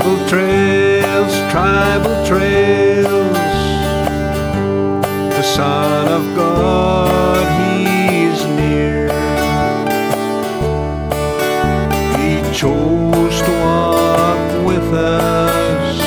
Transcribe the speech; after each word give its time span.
Tribal 0.00 0.28
trails, 0.28 1.34
tribal 1.52 2.26
trails. 2.26 3.36
The 5.36 5.42
Son 5.42 6.08
of 6.08 6.34
God, 6.34 7.44
He's 7.60 8.46
near. 8.46 9.08
He 12.16 12.40
chose 12.56 13.42
to 13.42 13.52
walk 13.60 14.66
with 14.66 14.88
us 14.94 15.98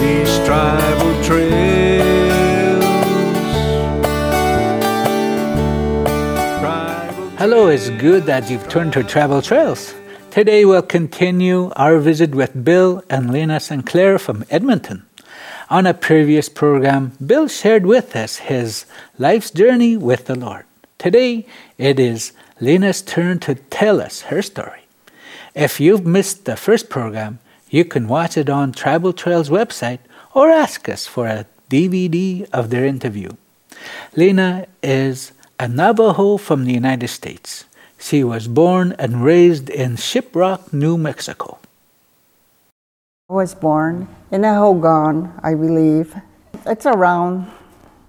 these 0.00 0.34
tribal 0.46 1.22
trails. 1.22 2.84
Tribal 6.58 7.28
Hello, 7.36 7.68
it's 7.68 7.90
good 7.90 8.24
that 8.24 8.48
you've 8.48 8.66
turned 8.70 8.94
to 8.94 9.04
Tribal 9.04 9.42
Trails. 9.42 9.92
Today 10.32 10.64
we'll 10.64 10.80
continue 10.80 11.70
our 11.76 11.98
visit 11.98 12.34
with 12.34 12.64
Bill 12.64 13.04
and 13.10 13.30
Lena 13.30 13.60
Sinclair 13.60 14.18
from 14.18 14.46
Edmonton. 14.48 15.04
On 15.68 15.84
a 15.84 15.92
previous 15.92 16.48
program, 16.48 17.12
Bill 17.20 17.48
shared 17.48 17.84
with 17.84 18.16
us 18.16 18.48
his 18.48 18.86
life's 19.18 19.50
journey 19.50 19.94
with 19.94 20.24
the 20.24 20.34
Lord. 20.34 20.64
Today, 20.96 21.44
it 21.76 22.00
is 22.00 22.32
Lena's 22.60 23.02
turn 23.02 23.40
to 23.40 23.56
tell 23.56 24.00
us 24.00 24.32
her 24.32 24.40
story. 24.40 24.88
If 25.54 25.80
you've 25.80 26.06
missed 26.06 26.46
the 26.46 26.56
first 26.56 26.88
program, 26.88 27.38
you 27.68 27.84
can 27.84 28.08
watch 28.08 28.38
it 28.38 28.48
on 28.48 28.72
Tribal 28.72 29.12
Trails 29.12 29.50
website 29.50 29.98
or 30.32 30.48
ask 30.48 30.88
us 30.88 31.06
for 31.06 31.26
a 31.26 31.44
DVD 31.68 32.48
of 32.54 32.70
their 32.70 32.86
interview. 32.86 33.32
Lena 34.16 34.66
is 34.82 35.32
a 35.60 35.68
Navajo 35.68 36.38
from 36.38 36.64
the 36.64 36.72
United 36.72 37.08
States. 37.08 37.66
She 38.02 38.24
was 38.24 38.48
born 38.48 38.96
and 38.98 39.22
raised 39.22 39.70
in 39.70 39.94
Shiprock, 39.94 40.72
New 40.72 40.98
Mexico. 40.98 41.58
I 43.30 43.34
was 43.34 43.54
born 43.54 44.08
in 44.32 44.44
a 44.44 44.54
hogan, 44.56 45.32
I 45.40 45.54
believe. 45.54 46.12
It's 46.66 46.84
a 46.84 46.90
round, 46.90 47.46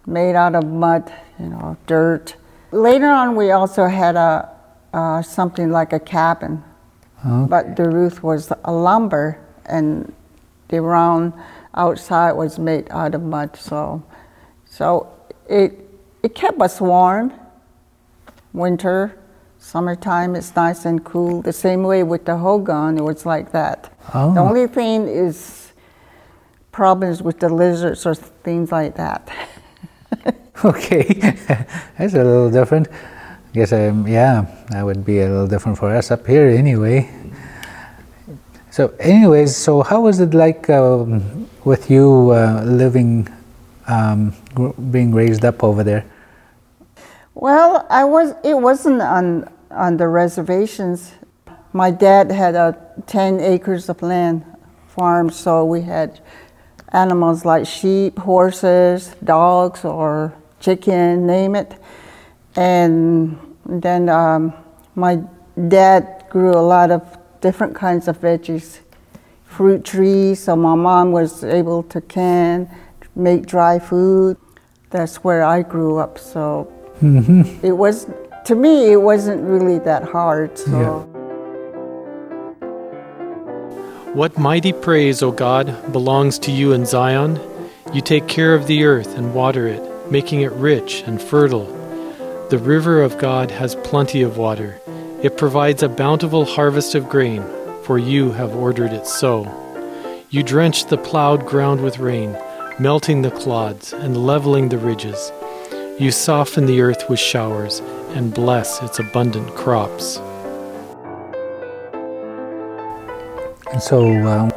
made 0.08 0.36
out 0.36 0.55
of 0.55 0.66
mud, 0.66 1.14
you 1.39 1.45
know, 1.45 1.77
dirt. 1.86 2.36
Later 2.71 3.05
on, 3.05 3.36
we 3.36 3.52
also 3.52 3.86
had 3.86 4.16
a 4.16 4.49
uh, 4.94 5.21
something 5.21 5.71
like 5.71 5.94
a 5.94 5.99
cabin, 5.99 6.64
but 7.23 7.75
the 7.75 7.88
roof 7.88 8.23
was 8.23 8.52
a 8.64 8.71
lumber, 8.71 9.39
and 9.67 10.11
the 10.69 10.81
round 10.81 11.33
outside 11.75 12.31
was 12.31 12.58
made 12.58 12.89
out 12.89 13.14
of 13.14 13.21
mud. 13.21 13.55
So, 13.55 14.02
so 14.66 15.08
it 15.47 15.77
it 16.23 16.33
kept 16.33 16.59
us 16.59 16.81
warm. 16.81 17.31
Winter, 18.53 19.17
summertime, 19.64 20.36
it's 20.36 20.56
nice 20.56 20.86
and 20.86 21.03
cool. 21.03 21.42
The 21.42 21.53
same 21.53 21.83
way 21.83 22.03
with 22.03 22.25
the 22.25 22.38
hogan, 22.38 22.97
it 22.97 23.02
was 23.02 23.25
like 23.25 23.52
that. 23.53 23.92
Oh. 24.14 24.33
The 24.33 24.42
only 24.42 24.67
thing 24.67 25.08
is 25.08 25.72
problems 26.72 27.22
with 27.22 27.39
the 27.39 27.50
lizards 27.50 28.05
or 28.05 28.16
things 28.16 28.72
like 28.72 28.95
that. 28.95 29.30
Okay, 30.64 31.03
that's 31.97 32.14
a 32.14 32.23
little 32.23 32.50
different. 32.50 32.88
I 32.88 33.52
guess, 33.53 33.73
um, 33.73 34.08
yeah, 34.08 34.45
that 34.70 34.86
would 34.86 35.03
be 35.03 35.20
a 35.20 35.28
little 35.28 35.47
different 35.47 35.77
for 35.80 35.94
us 35.94 36.11
up 36.11 36.25
here 36.27 36.48
anyway. 36.48 37.09
So, 38.70 38.94
anyways, 39.00 39.58
so 39.58 39.81
how 39.81 40.02
was 40.02 40.20
it 40.20 40.33
like 40.33 40.70
um, 40.70 41.50
with 41.66 41.89
you 41.89 42.30
uh, 42.31 42.64
living, 42.64 43.27
um, 43.88 44.33
gr- 44.53 44.80
being 44.92 45.11
raised 45.14 45.44
up 45.44 45.64
over 45.64 45.83
there? 45.83 46.05
Well, 47.36 47.88
I 47.89 48.03
was. 48.03 48.36
It 48.44 48.53
wasn't 48.53 49.02
on 49.02 49.50
on 49.72 49.98
the 49.98 50.08
reservations. 50.08 51.14
My 51.73 51.89
dad 51.89 52.31
had 52.31 52.53
a 52.53 52.78
ten 53.08 53.39
acres 53.39 53.89
of 53.89 54.03
land 54.03 54.45
farm, 54.88 55.31
so 55.31 55.66
we 55.66 55.81
had 55.81 56.20
animals 56.89 57.44
like 57.44 57.66
sheep, 57.66 58.20
horses, 58.20 59.16
dogs, 59.23 59.84
or 59.84 60.36
chicken, 60.59 61.26
name 61.26 61.55
it. 61.55 61.73
And 62.55 63.39
then 63.66 64.10
um, 64.10 64.54
my 64.93 65.23
dad 65.67 66.26
grew 66.30 66.52
a 66.52 66.61
lot 66.61 66.92
of 66.92 67.17
different 67.42 67.76
kinds 67.76 68.08
of 68.08 68.22
veggies, 68.22 68.80
fruit 69.43 69.83
trees. 69.83 70.43
So 70.43 70.55
my 70.55 70.76
mom 70.76 71.11
was 71.11 71.43
able 71.43 71.82
to 71.83 71.99
can, 71.99 72.70
make 73.16 73.48
dry 73.48 73.80
food. 73.80 74.38
That's 74.92 75.23
where 75.23 75.43
I 75.43 75.64
grew 75.64 75.98
up. 75.98 76.20
So 76.20 76.72
Mm-hmm. 77.03 77.65
it 77.65 77.73
was 77.73 78.08
to 78.45 78.55
me 78.55 78.93
it 78.93 79.02
wasn't 79.02 79.41
really 79.43 79.80
that 79.80 80.03
hard. 80.03 80.58
So. 80.58 81.09
What 84.14 84.37
mighty 84.37 84.71
praise, 84.71 85.21
O 85.21 85.31
God, 85.31 85.92
belongs 85.92 86.39
to 86.39 86.52
you 86.52 86.71
in 86.71 86.86
Zion? 86.86 87.42
You 87.93 87.99
take 87.99 88.27
care 88.27 88.53
of 88.53 88.67
the 88.67 88.86
earth 88.86 89.17
and 89.17 89.33
water 89.33 89.67
it, 89.67 89.81
making 90.11 90.42
it 90.42 90.52
rich 90.53 91.03
and 91.05 91.21
fertile. 91.21 91.65
The 92.49 92.58
river 92.58 93.02
of 93.02 93.17
God 93.17 93.52
has 93.52 93.75
plenty 93.75 94.21
of 94.21 94.37
water. 94.37 94.80
It 95.21 95.37
provides 95.37 95.83
a 95.83 95.89
bountiful 95.89 96.45
harvest 96.45 96.95
of 96.95 97.09
grain, 97.09 97.43
for 97.83 97.97
you 97.97 98.31
have 98.31 98.55
ordered 98.55 98.93
it 98.93 99.08
so. 99.08 99.43
You 100.30 100.43
drench 100.43 100.86
the 100.86 100.97
plowed 100.97 101.45
ground 101.45 101.81
with 101.81 101.99
rain, 101.99 102.37
melting 102.80 103.23
the 103.23 103.31
clods 103.31 103.92
and 103.93 104.25
leveling 104.25 104.69
the 104.69 104.77
ridges. 104.77 105.31
You 105.99 106.09
soften 106.09 106.65
the 106.65 106.81
earth 106.81 107.08
with 107.08 107.20
showers 107.20 107.80
and 108.15 108.33
bless 108.33 108.81
its 108.81 108.98
abundant 108.98 109.54
crops. 109.55 110.17
And 113.71 113.80
so, 113.80 114.02
um, 114.26 114.52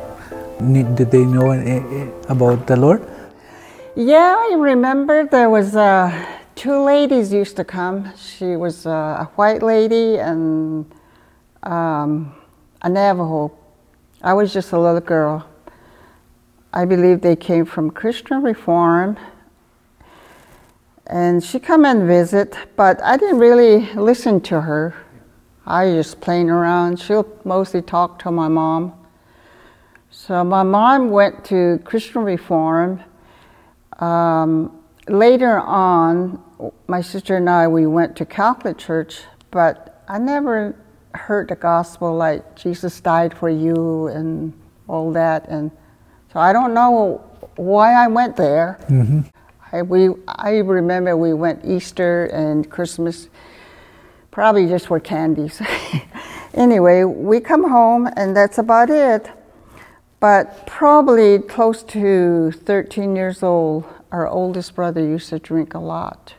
did 0.94 1.10
they 1.10 1.26
know 1.26 1.50
eh, 1.50 2.08
about 2.30 2.66
the 2.66 2.76
Lord? 2.76 3.06
Yeah, 3.94 4.34
I 4.34 4.54
remember 4.56 5.26
there 5.26 5.50
was 5.50 5.76
uh, 5.76 6.10
two 6.54 6.82
ladies 6.82 7.34
used 7.34 7.56
to 7.56 7.64
come. 7.64 8.14
She 8.16 8.56
was 8.56 8.86
uh, 8.86 9.26
a 9.26 9.30
white 9.36 9.62
lady 9.62 10.16
and 10.16 10.90
um, 11.64 12.34
a 12.80 12.88
Navajo. 12.88 13.52
I 14.22 14.32
was 14.32 14.54
just 14.54 14.72
a 14.72 14.80
little 14.80 15.00
girl. 15.00 15.46
I 16.72 16.86
believe 16.86 17.20
they 17.20 17.36
came 17.36 17.66
from 17.66 17.90
Christian 17.90 18.42
Reform, 18.42 19.18
and 21.08 21.42
she 21.42 21.58
come 21.60 21.84
and 21.84 22.06
visit, 22.06 22.56
but 22.74 23.02
I 23.02 23.16
didn't 23.16 23.38
really 23.38 23.92
listen 23.94 24.40
to 24.42 24.60
her. 24.62 24.94
I 25.66 25.90
just 25.90 26.20
playing 26.20 26.50
around. 26.50 27.00
She'll 27.00 27.28
mostly 27.44 27.82
talk 27.82 28.18
to 28.20 28.30
my 28.30 28.48
mom. 28.48 28.92
So 30.10 30.42
my 30.44 30.62
mom 30.62 31.10
went 31.10 31.44
to 31.46 31.80
Christian 31.84 32.22
Reform. 32.22 33.02
Um, 33.98 34.80
later 35.08 35.60
on, 35.60 36.42
my 36.86 37.00
sister 37.00 37.36
and 37.36 37.48
I 37.48 37.68
we 37.68 37.86
went 37.86 38.16
to 38.16 38.24
Catholic 38.24 38.78
church, 38.78 39.20
but 39.50 40.02
I 40.08 40.18
never 40.18 40.74
heard 41.14 41.48
the 41.48 41.56
gospel 41.56 42.14
like 42.14 42.56
Jesus 42.56 43.00
died 43.00 43.36
for 43.36 43.48
you 43.48 44.08
and 44.08 44.52
all 44.88 45.12
that, 45.12 45.48
and 45.48 45.70
so 46.32 46.40
I 46.40 46.52
don't 46.52 46.74
know 46.74 47.24
why 47.56 47.92
I 47.92 48.06
went 48.08 48.36
there. 48.36 48.78
I, 49.72 49.82
we 49.82 50.10
I 50.28 50.58
remember 50.58 51.16
we 51.16 51.34
went 51.34 51.64
Easter 51.64 52.26
and 52.26 52.70
Christmas, 52.70 53.28
probably 54.30 54.68
just 54.68 54.86
for 54.86 55.00
candies. 55.00 55.60
anyway, 56.54 57.04
we 57.04 57.40
come 57.40 57.68
home 57.68 58.08
and 58.16 58.36
that's 58.36 58.58
about 58.58 58.90
it. 58.90 59.30
But 60.20 60.66
probably 60.66 61.38
close 61.40 61.82
to 61.84 62.50
13 62.50 63.16
years 63.16 63.42
old, 63.42 63.84
our 64.10 64.26
oldest 64.26 64.74
brother 64.74 65.00
used 65.00 65.28
to 65.28 65.38
drink 65.38 65.74
a 65.74 65.78
lot. 65.78 66.34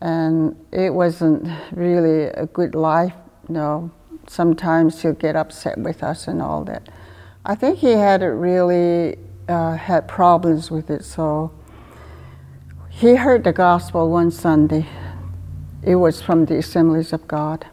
And 0.00 0.56
it 0.72 0.92
wasn't 0.92 1.48
really 1.72 2.24
a 2.24 2.46
good 2.46 2.74
life, 2.74 3.14
you 3.48 3.54
know. 3.54 3.90
Sometimes 4.26 5.00
he'll 5.02 5.12
get 5.12 5.36
upset 5.36 5.78
with 5.78 6.02
us 6.02 6.26
and 6.28 6.42
all 6.42 6.64
that. 6.64 6.88
I 7.44 7.54
think 7.54 7.78
he 7.78 7.92
had 7.92 8.22
it 8.22 8.28
really 8.28 9.16
uh, 9.48 9.76
had 9.76 10.08
problems 10.08 10.70
with 10.70 10.90
it, 10.90 11.04
so 11.04 11.52
he 12.96 13.16
heard 13.16 13.42
the 13.42 13.52
gospel 13.52 14.08
one 14.08 14.30
Sunday. 14.30 14.86
It 15.82 15.96
was 15.96 16.22
from 16.22 16.44
the 16.44 16.58
Assemblies 16.58 17.12
of 17.12 17.26
God. 17.26 17.66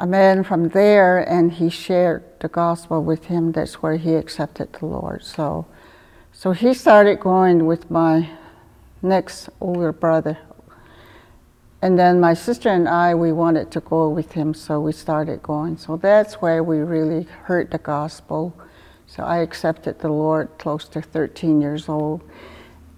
A 0.00 0.06
man 0.06 0.42
from 0.42 0.70
there, 0.70 1.18
and 1.18 1.52
he 1.52 1.70
shared 1.70 2.24
the 2.40 2.48
gospel 2.48 3.04
with 3.04 3.26
him. 3.26 3.52
That's 3.52 3.74
where 3.74 3.96
he 3.96 4.14
accepted 4.14 4.72
the 4.72 4.86
Lord. 4.86 5.22
So, 5.22 5.66
so 6.32 6.50
he 6.50 6.74
started 6.74 7.20
going 7.20 7.66
with 7.66 7.88
my 7.88 8.30
next 9.00 9.48
older 9.60 9.92
brother. 9.92 10.38
And 11.80 11.96
then 11.96 12.18
my 12.18 12.34
sister 12.34 12.68
and 12.68 12.88
I, 12.88 13.14
we 13.14 13.30
wanted 13.30 13.70
to 13.70 13.80
go 13.80 14.08
with 14.08 14.32
him, 14.32 14.54
so 14.54 14.80
we 14.80 14.90
started 14.90 15.40
going. 15.44 15.78
So 15.78 15.96
that's 15.96 16.34
where 16.42 16.64
we 16.64 16.78
really 16.78 17.28
heard 17.44 17.70
the 17.70 17.78
gospel. 17.78 18.60
So 19.06 19.22
I 19.22 19.38
accepted 19.38 20.00
the 20.00 20.08
Lord 20.08 20.48
close 20.58 20.88
to 20.88 21.00
13 21.00 21.60
years 21.60 21.88
old. 21.88 22.28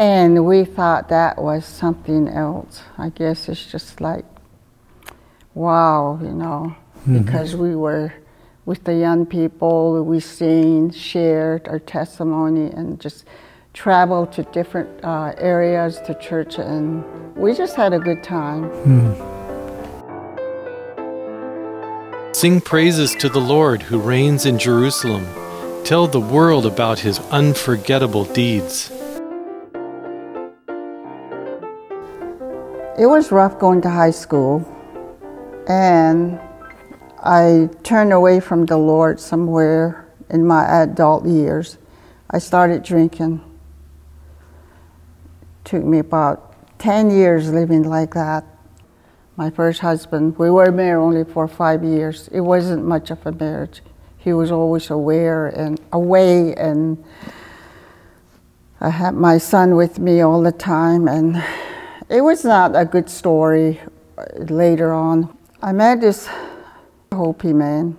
And 0.04 0.44
we 0.44 0.66
thought 0.66 1.08
that 1.08 1.40
was 1.40 1.64
something 1.64 2.28
else. 2.28 2.82
I 2.98 3.08
guess 3.08 3.48
it's 3.48 3.64
just 3.64 4.02
like, 4.02 4.26
wow, 5.54 6.18
you 6.20 6.34
know, 6.34 6.76
because 7.10 7.56
we 7.56 7.74
were 7.74 8.12
with 8.66 8.84
the 8.84 8.94
young 8.94 9.24
people. 9.24 10.04
we 10.04 10.20
seen, 10.20 10.90
shared 10.90 11.68
our 11.68 11.78
testimony, 11.78 12.70
and 12.70 13.00
just 13.00 13.24
traveled 13.72 14.30
to 14.32 14.42
different 14.42 14.90
uh, 15.02 15.32
areas 15.38 16.02
to 16.02 16.12
church, 16.16 16.58
and 16.58 17.02
we 17.34 17.54
just 17.54 17.74
had 17.74 17.94
a 17.94 17.98
good 17.98 18.22
time. 18.22 18.64
Sing 22.34 22.60
praises 22.60 23.14
to 23.14 23.30
the 23.30 23.40
Lord 23.40 23.80
who 23.80 23.98
reigns 23.98 24.44
in 24.44 24.58
Jerusalem. 24.58 25.24
Tell 25.82 26.06
the 26.06 26.20
world 26.20 26.66
about 26.66 26.98
his 26.98 27.20
unforgettable 27.30 28.26
deeds. 28.26 28.90
It 32.96 33.06
was 33.06 33.32
rough 33.32 33.58
going 33.58 33.80
to 33.82 33.90
high 33.90 34.12
school, 34.12 34.64
and 35.66 36.38
I 37.18 37.68
turned 37.82 38.12
away 38.12 38.38
from 38.38 38.66
the 38.66 38.76
Lord 38.76 39.18
somewhere 39.18 40.06
in 40.30 40.46
my 40.46 40.64
adult 40.82 41.26
years. 41.26 41.76
I 42.30 42.38
started 42.38 42.84
drinking. 42.84 43.40
Took 45.64 45.82
me 45.82 45.98
about 45.98 46.54
10 46.78 47.10
years 47.10 47.50
living 47.50 47.82
like 47.82 48.14
that. 48.14 48.44
My 49.34 49.50
first 49.50 49.80
husband, 49.80 50.38
we 50.38 50.48
were 50.48 50.70
married 50.70 51.02
only 51.02 51.24
for 51.24 51.48
five 51.48 51.82
years. 51.82 52.28
It 52.28 52.42
wasn't 52.42 52.84
much 52.84 53.10
of 53.10 53.26
a 53.26 53.32
marriage. 53.32 53.82
He 54.18 54.32
was 54.32 54.52
always 54.52 54.88
aware 54.88 55.48
and 55.48 55.80
away, 55.92 56.54
and 56.54 57.04
I 58.80 58.90
had 58.90 59.14
my 59.14 59.38
son 59.38 59.74
with 59.74 59.98
me 59.98 60.20
all 60.20 60.40
the 60.42 60.52
time, 60.52 61.08
and 61.08 61.42
it 62.08 62.20
was 62.20 62.44
not 62.44 62.76
a 62.76 62.84
good 62.84 63.08
story 63.08 63.80
uh, 64.18 64.24
later 64.44 64.92
on. 64.92 65.36
I 65.62 65.72
met 65.72 66.00
this 66.00 66.28
Hopi 67.12 67.52
man, 67.52 67.96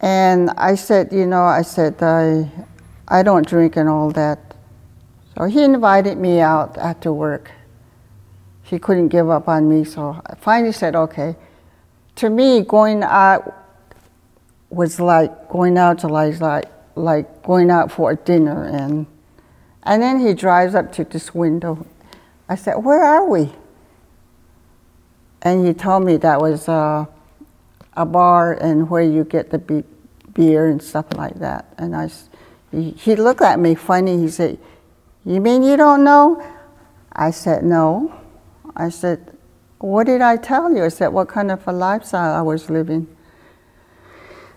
and 0.00 0.50
I 0.56 0.74
said, 0.74 1.12
you 1.12 1.26
know, 1.26 1.44
I 1.44 1.62
said, 1.62 2.02
I, 2.02 2.50
I 3.06 3.22
don't 3.22 3.46
drink 3.46 3.76
and 3.76 3.88
all 3.88 4.10
that. 4.12 4.56
So 5.36 5.44
he 5.44 5.62
invited 5.62 6.18
me 6.18 6.40
out 6.40 6.76
after 6.78 7.12
work. 7.12 7.50
He 8.62 8.78
couldn't 8.78 9.08
give 9.08 9.30
up 9.30 9.48
on 9.48 9.68
me, 9.68 9.84
so 9.84 10.20
I 10.26 10.34
finally 10.34 10.72
said, 10.72 10.96
okay. 10.96 11.36
To 12.16 12.30
me, 12.30 12.62
going 12.62 13.02
out 13.02 13.54
was 14.70 15.00
like 15.00 15.48
going 15.48 15.78
out 15.78 15.98
to 16.00 16.08
like, 16.08 16.40
like, 16.40 16.70
like 16.94 17.42
going 17.42 17.70
out 17.70 17.92
for 17.92 18.12
a 18.12 18.16
dinner, 18.16 18.64
and, 18.64 19.06
and 19.84 20.02
then 20.02 20.18
he 20.18 20.34
drives 20.34 20.74
up 20.74 20.92
to 20.92 21.04
this 21.04 21.34
window 21.34 21.86
I 22.50 22.56
said, 22.56 22.74
Where 22.74 23.00
are 23.00 23.28
we? 23.28 23.48
And 25.40 25.64
he 25.64 25.72
told 25.72 26.04
me 26.04 26.16
that 26.16 26.40
was 26.40 26.68
uh, 26.68 27.06
a 27.94 28.04
bar 28.04 28.54
and 28.54 28.90
where 28.90 29.02
you 29.02 29.24
get 29.24 29.50
the 29.50 29.58
be- 29.58 29.84
beer 30.34 30.66
and 30.66 30.82
stuff 30.82 31.06
like 31.16 31.36
that. 31.36 31.72
And 31.78 31.94
I, 31.94 32.10
he, 32.72 33.14
looked 33.14 33.40
at 33.40 33.60
me 33.60 33.76
funny. 33.76 34.18
He 34.18 34.28
said, 34.28 34.58
You 35.24 35.40
mean 35.40 35.62
you 35.62 35.76
don't 35.76 36.02
know? 36.02 36.44
I 37.12 37.30
said, 37.30 37.62
No. 37.62 38.12
I 38.74 38.88
said, 38.88 39.32
What 39.78 40.06
did 40.06 40.20
I 40.20 40.36
tell 40.36 40.74
you? 40.74 40.82
I 40.82 40.88
said, 40.88 41.08
What 41.08 41.28
kind 41.28 41.52
of 41.52 41.66
a 41.68 41.72
lifestyle 41.72 42.34
I 42.34 42.42
was 42.42 42.68
living. 42.68 43.06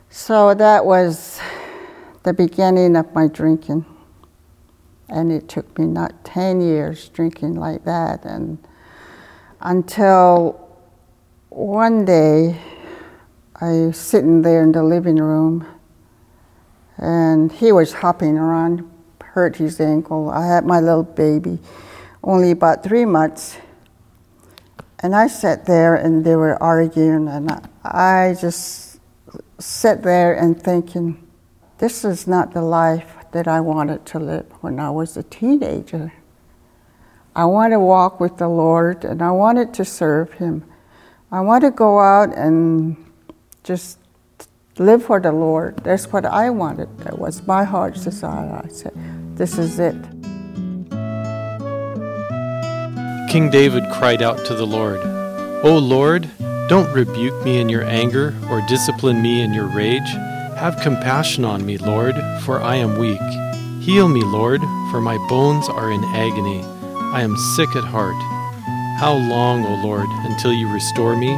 So 0.10 0.56
that 0.56 0.84
was 0.84 1.40
the 2.24 2.34
beginning 2.34 2.96
of 2.96 3.14
my 3.14 3.28
drinking 3.28 3.86
and 5.10 5.32
it 5.32 5.48
took 5.48 5.78
me 5.78 5.86
not 5.86 6.24
10 6.24 6.62
years 6.62 7.10
drinking 7.10 7.56
like 7.56 7.84
that. 7.86 8.26
And 8.26 8.58
until 9.62 10.60
one 11.50 12.04
day 12.04 12.60
i 13.62 13.70
was 13.70 13.98
sitting 13.98 14.42
there 14.42 14.64
in 14.64 14.72
the 14.72 14.84
living 14.84 15.18
room 15.18 15.66
and 16.98 17.52
he 17.52 17.72
was 17.72 17.94
hopping 17.94 18.38
around 18.38 18.90
hurt 19.34 19.56
his 19.56 19.80
ankle. 19.80 20.30
I 20.30 20.46
had 20.46 20.64
my 20.64 20.80
little 20.80 21.04
baby 21.04 21.58
only 22.24 22.52
about 22.52 22.84
three 22.84 23.06
months. 23.06 23.58
And 25.00 25.16
i 25.16 25.28
sat 25.28 25.66
there 25.66 25.96
and 25.96 26.24
they 26.24 26.36
were 26.36 26.62
arguing 26.62 27.28
and 27.28 27.52
i 27.84 28.36
just 28.40 29.00
sat 29.60 30.04
there 30.04 30.34
and 30.34 30.62
thinking 30.62 31.28
this 31.80 32.06
is 32.06 32.28
not 32.28 32.54
the 32.54 32.62
life 32.62 33.23
that 33.34 33.48
I 33.48 33.60
wanted 33.60 34.06
to 34.08 34.20
live 34.20 34.46
when 34.62 34.80
I 34.80 34.90
was 34.90 35.18
a 35.18 35.24
teenager. 35.24 36.14
I 37.36 37.46
want 37.46 37.74
to 37.74 37.80
walk 37.80 38.20
with 38.20 38.38
the 38.38 38.48
Lord 38.48 39.04
and 39.04 39.22
I 39.22 39.32
wanted 39.32 39.74
to 39.76 39.86
serve 39.86 40.34
Him. 40.34 40.64
I 41.32 41.42
want 41.42 41.64
to 41.64 41.72
go 41.72 42.00
out 42.00 42.36
and 42.38 42.96
just 43.64 43.98
live 44.78 45.04
for 45.04 45.20
the 45.20 45.32
Lord. 45.32 45.78
That's 45.78 46.12
what 46.12 46.26
I 46.26 46.52
wanted. 46.52 46.96
That 47.00 47.18
was 47.18 47.46
my 47.48 47.64
heart's 47.64 48.04
desire. 48.04 48.62
I 48.64 48.68
said, 48.68 48.94
This 49.36 49.58
is 49.58 49.80
it. 49.80 49.96
King 53.32 53.50
David 53.50 53.84
cried 53.92 54.22
out 54.22 54.46
to 54.46 54.54
the 54.54 54.68
Lord, 54.68 55.00
O 55.66 55.80
Lord, 55.80 56.30
don't 56.68 56.94
rebuke 56.94 57.44
me 57.44 57.60
in 57.60 57.68
your 57.68 57.84
anger 57.84 58.36
or 58.50 58.62
discipline 58.68 59.24
me 59.24 59.42
in 59.42 59.54
your 59.54 59.66
rage. 59.66 60.08
Have 60.64 60.80
compassion 60.80 61.44
on 61.44 61.66
me, 61.66 61.78
Lord, 61.78 62.16
for 62.44 62.62
I 62.62 62.78
am 62.78 62.98
weak. 62.98 63.20
Heal 63.82 64.08
me, 64.08 64.24
Lord, 64.24 64.62
for 64.92 65.02
my 65.02 65.18
bones 65.28 65.68
are 65.68 65.92
in 65.92 66.02
agony. 66.06 66.64
I 67.12 67.22
am 67.22 67.36
sick 67.36 67.76
at 67.76 67.84
heart. 67.84 68.16
How 68.98 69.14
long, 69.14 69.66
O 69.66 69.86
Lord, 69.86 70.08
until 70.24 70.54
you 70.54 70.72
restore 70.72 71.18
me? 71.18 71.38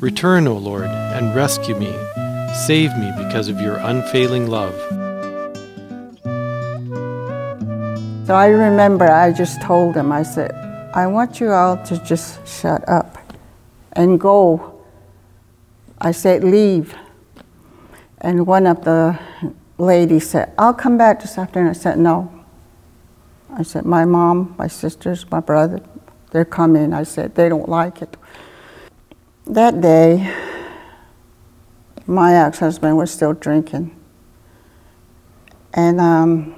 Return, 0.00 0.48
O 0.48 0.56
Lord, 0.56 0.86
and 0.86 1.36
rescue 1.36 1.76
me. 1.76 1.92
Save 2.64 2.96
me 2.96 3.12
because 3.18 3.48
of 3.48 3.60
your 3.60 3.76
unfailing 3.76 4.46
love. 4.46 4.72
So 8.26 8.34
I 8.34 8.46
remember 8.46 9.04
I 9.04 9.32
just 9.32 9.60
told 9.60 9.96
him, 9.96 10.10
I 10.10 10.22
said, 10.22 10.50
I 10.94 11.08
want 11.08 11.40
you 11.40 11.50
all 11.50 11.76
to 11.84 12.02
just 12.02 12.48
shut 12.48 12.88
up 12.88 13.18
and 13.92 14.18
go. 14.18 14.82
I 16.00 16.12
said, 16.12 16.42
leave. 16.42 16.94
And 18.22 18.46
one 18.46 18.68
of 18.68 18.84
the 18.84 19.18
ladies 19.78 20.30
said, 20.30 20.52
I'll 20.56 20.72
come 20.72 20.96
back 20.96 21.20
this 21.20 21.36
afternoon. 21.36 21.70
I 21.70 21.72
said, 21.72 21.98
no. 21.98 22.32
I 23.52 23.64
said, 23.64 23.84
my 23.84 24.04
mom, 24.04 24.54
my 24.56 24.68
sisters, 24.68 25.28
my 25.28 25.40
brother, 25.40 25.80
they're 26.30 26.44
coming. 26.44 26.94
I 26.94 27.02
said, 27.02 27.34
they 27.34 27.48
don't 27.48 27.68
like 27.68 28.00
it. 28.00 28.16
That 29.44 29.80
day, 29.80 30.32
my 32.06 32.34
ex 32.36 32.60
husband 32.60 32.96
was 32.96 33.10
still 33.10 33.32
drinking. 33.32 33.98
And 35.74 36.00
um, 36.00 36.54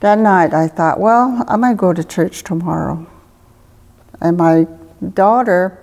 that 0.00 0.18
night 0.18 0.52
I 0.52 0.66
thought, 0.66 0.98
well, 0.98 1.44
I 1.46 1.56
might 1.56 1.76
go 1.76 1.92
to 1.92 2.02
church 2.02 2.42
tomorrow. 2.42 3.06
And 4.20 4.36
my 4.36 4.66
daughter, 5.14 5.78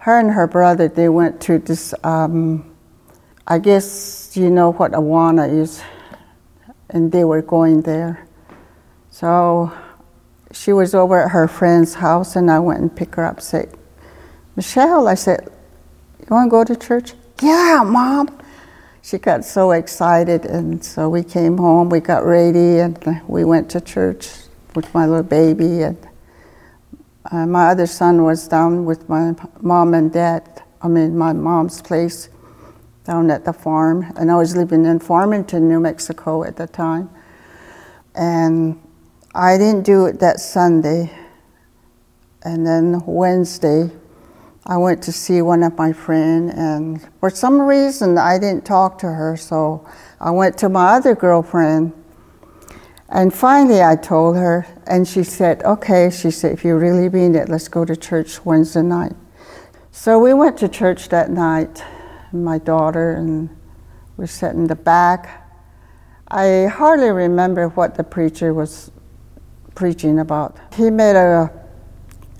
her 0.00 0.20
and 0.20 0.32
her 0.32 0.46
brother, 0.46 0.88
they 0.88 1.08
went 1.08 1.40
to 1.42 1.58
this 1.58 1.94
um, 2.04 2.73
I 3.46 3.58
guess 3.58 4.34
you 4.34 4.48
know 4.48 4.72
what 4.72 4.92
Awana 4.92 5.52
is, 5.52 5.82
and 6.88 7.12
they 7.12 7.24
were 7.24 7.42
going 7.42 7.82
there. 7.82 8.26
So 9.10 9.70
she 10.50 10.72
was 10.72 10.94
over 10.94 11.22
at 11.24 11.30
her 11.32 11.46
friend's 11.46 11.94
house, 11.94 12.36
and 12.36 12.50
I 12.50 12.58
went 12.58 12.80
and 12.80 12.94
picked 12.94 13.16
her 13.16 13.24
up. 13.24 13.42
Said, 13.42 13.76
Michelle, 14.56 15.06
I 15.06 15.14
said, 15.14 15.46
you 16.20 16.26
want 16.30 16.46
to 16.46 16.50
go 16.50 16.64
to 16.64 16.74
church? 16.74 17.12
Yeah, 17.42 17.82
mom. 17.84 18.40
She 19.02 19.18
got 19.18 19.44
so 19.44 19.72
excited, 19.72 20.46
and 20.46 20.82
so 20.82 21.10
we 21.10 21.22
came 21.22 21.58
home. 21.58 21.90
We 21.90 22.00
got 22.00 22.24
ready, 22.24 22.78
and 22.78 23.22
we 23.28 23.44
went 23.44 23.70
to 23.72 23.80
church 23.82 24.30
with 24.74 24.92
my 24.94 25.04
little 25.04 25.22
baby. 25.22 25.82
And 25.82 26.08
uh, 27.30 27.44
my 27.44 27.68
other 27.68 27.86
son 27.86 28.24
was 28.24 28.48
down 28.48 28.86
with 28.86 29.06
my 29.06 29.34
mom 29.60 29.92
and 29.92 30.10
dad. 30.10 30.62
I 30.80 30.88
mean, 30.88 31.18
my 31.18 31.34
mom's 31.34 31.82
place 31.82 32.30
down 33.04 33.30
at 33.30 33.44
the 33.44 33.52
farm. 33.52 34.12
And 34.16 34.30
I 34.30 34.36
was 34.36 34.56
living 34.56 34.84
in 34.84 34.98
Farmington, 34.98 35.68
New 35.68 35.80
Mexico 35.80 36.44
at 36.44 36.56
the 36.56 36.66
time. 36.66 37.10
And 38.14 38.80
I 39.34 39.58
didn't 39.58 39.82
do 39.82 40.06
it 40.06 40.20
that 40.20 40.40
Sunday. 40.40 41.10
And 42.42 42.66
then 42.66 43.02
Wednesday, 43.06 43.90
I 44.66 44.78
went 44.78 45.02
to 45.02 45.12
see 45.12 45.42
one 45.42 45.62
of 45.62 45.76
my 45.76 45.92
friends, 45.92 46.54
and 46.56 47.06
for 47.20 47.28
some 47.28 47.60
reason, 47.60 48.16
I 48.16 48.38
didn't 48.38 48.64
talk 48.64 48.98
to 49.00 49.06
her, 49.06 49.36
so 49.36 49.86
I 50.18 50.30
went 50.30 50.56
to 50.58 50.70
my 50.70 50.94
other 50.94 51.14
girlfriend. 51.14 51.92
And 53.10 53.32
finally, 53.32 53.82
I 53.82 53.94
told 53.96 54.36
her, 54.36 54.66
and 54.86 55.06
she 55.06 55.22
said, 55.22 55.62
Okay, 55.64 56.08
she 56.08 56.30
said, 56.30 56.52
if 56.52 56.64
you 56.64 56.76
really 56.76 57.10
mean 57.10 57.34
it, 57.34 57.50
let's 57.50 57.68
go 57.68 57.84
to 57.84 57.94
church 57.94 58.42
Wednesday 58.46 58.80
night. 58.80 59.12
So 59.92 60.18
we 60.18 60.32
went 60.32 60.56
to 60.58 60.68
church 60.68 61.10
that 61.10 61.30
night, 61.30 61.84
my 62.42 62.58
daughter, 62.58 63.12
and 63.12 63.48
we 64.16 64.26
sat 64.26 64.54
in 64.54 64.66
the 64.66 64.74
back. 64.74 65.48
I 66.28 66.66
hardly 66.66 67.10
remember 67.10 67.68
what 67.68 67.94
the 67.94 68.04
preacher 68.04 68.52
was 68.52 68.90
preaching 69.74 70.18
about. 70.18 70.56
He 70.74 70.90
made 70.90 71.16
a 71.16 71.52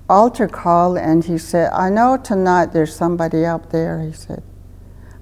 altar 0.09 0.49
call 0.49 0.97
and 0.99 1.25
he 1.25 1.39
said, 1.39 1.71
I 1.73 1.91
know 1.91 2.17
tonight 2.17 2.67
there's 2.73 2.95
somebody 2.95 3.45
out 3.45 3.71
there, 3.71 4.01
he 4.03 4.13
said. 4.13 4.43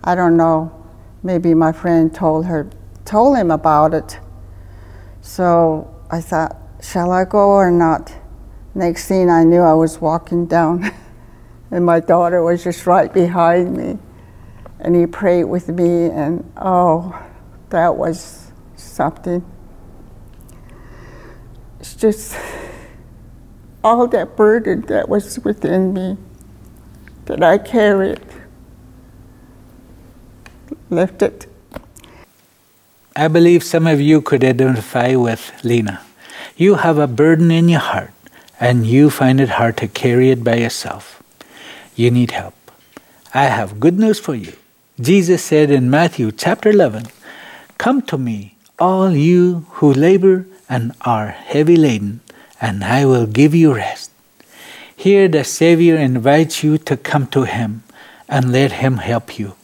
I 0.02 0.14
don't 0.14 0.36
know. 0.36 0.84
Maybe 1.22 1.54
my 1.54 1.72
friend 1.72 2.12
told 2.12 2.46
her, 2.46 2.68
told 3.04 3.36
him 3.36 3.50
about 3.50 3.94
it. 3.94 4.18
So 5.20 5.94
I 6.10 6.20
thought, 6.20 6.56
shall 6.82 7.12
I 7.12 7.24
go 7.24 7.50
or 7.50 7.70
not? 7.70 8.12
Next 8.74 9.06
thing 9.06 9.30
I 9.30 9.44
knew, 9.44 9.60
I 9.60 9.74
was 9.74 10.00
walking 10.00 10.46
down, 10.46 10.90
and 11.70 11.84
my 11.84 12.00
daughter 12.00 12.42
was 12.42 12.64
just 12.64 12.86
right 12.86 13.12
behind 13.12 13.76
me. 13.76 13.98
And 14.82 14.94
he 14.96 15.06
prayed 15.06 15.44
with 15.44 15.68
me, 15.68 16.06
and 16.06 16.52
oh, 16.56 17.18
that 17.70 17.96
was 17.96 18.50
something. 18.76 19.44
It's 21.80 21.94
just 21.94 22.36
all 23.84 24.06
that 24.08 24.36
burden 24.36 24.82
that 24.82 25.08
was 25.08 25.38
within 25.40 25.94
me 25.94 26.16
that 27.26 27.42
I 27.42 27.58
carried, 27.58 28.20
lifted. 30.90 31.46
I 33.14 33.28
believe 33.28 33.62
some 33.62 33.86
of 33.86 34.00
you 34.00 34.20
could 34.20 34.42
identify 34.42 35.14
with 35.14 35.52
Lena. 35.62 36.00
You 36.56 36.76
have 36.76 36.98
a 36.98 37.06
burden 37.06 37.50
in 37.50 37.68
your 37.68 37.80
heart 37.80 38.12
and 38.58 38.86
you 38.86 39.10
find 39.10 39.40
it 39.40 39.50
hard 39.50 39.76
to 39.78 39.88
carry 39.88 40.30
it 40.30 40.42
by 40.42 40.56
yourself. 40.56 41.22
You 41.94 42.10
need 42.10 42.30
help. 42.30 42.54
I 43.34 43.44
have 43.44 43.80
good 43.80 43.98
news 43.98 44.18
for 44.18 44.34
you. 44.34 44.52
Jesus 45.02 45.42
said 45.42 45.72
in 45.72 45.90
Matthew 45.90 46.30
chapter 46.30 46.70
11, 46.70 47.06
Come 47.76 48.02
to 48.02 48.16
me, 48.16 48.56
all 48.78 49.10
you 49.10 49.66
who 49.70 49.92
labor 49.92 50.46
and 50.68 50.92
are 51.00 51.28
heavy 51.28 51.74
laden, 51.74 52.20
and 52.60 52.84
I 52.84 53.04
will 53.04 53.26
give 53.26 53.52
you 53.52 53.74
rest. 53.74 54.12
Here 54.94 55.26
the 55.26 55.42
Savior 55.42 55.96
invites 55.96 56.62
you 56.62 56.78
to 56.78 56.96
come 56.96 57.26
to 57.28 57.42
Him 57.42 57.82
and 58.28 58.52
let 58.52 58.72
Him 58.72 58.98
help 58.98 59.40
you. 59.40 59.56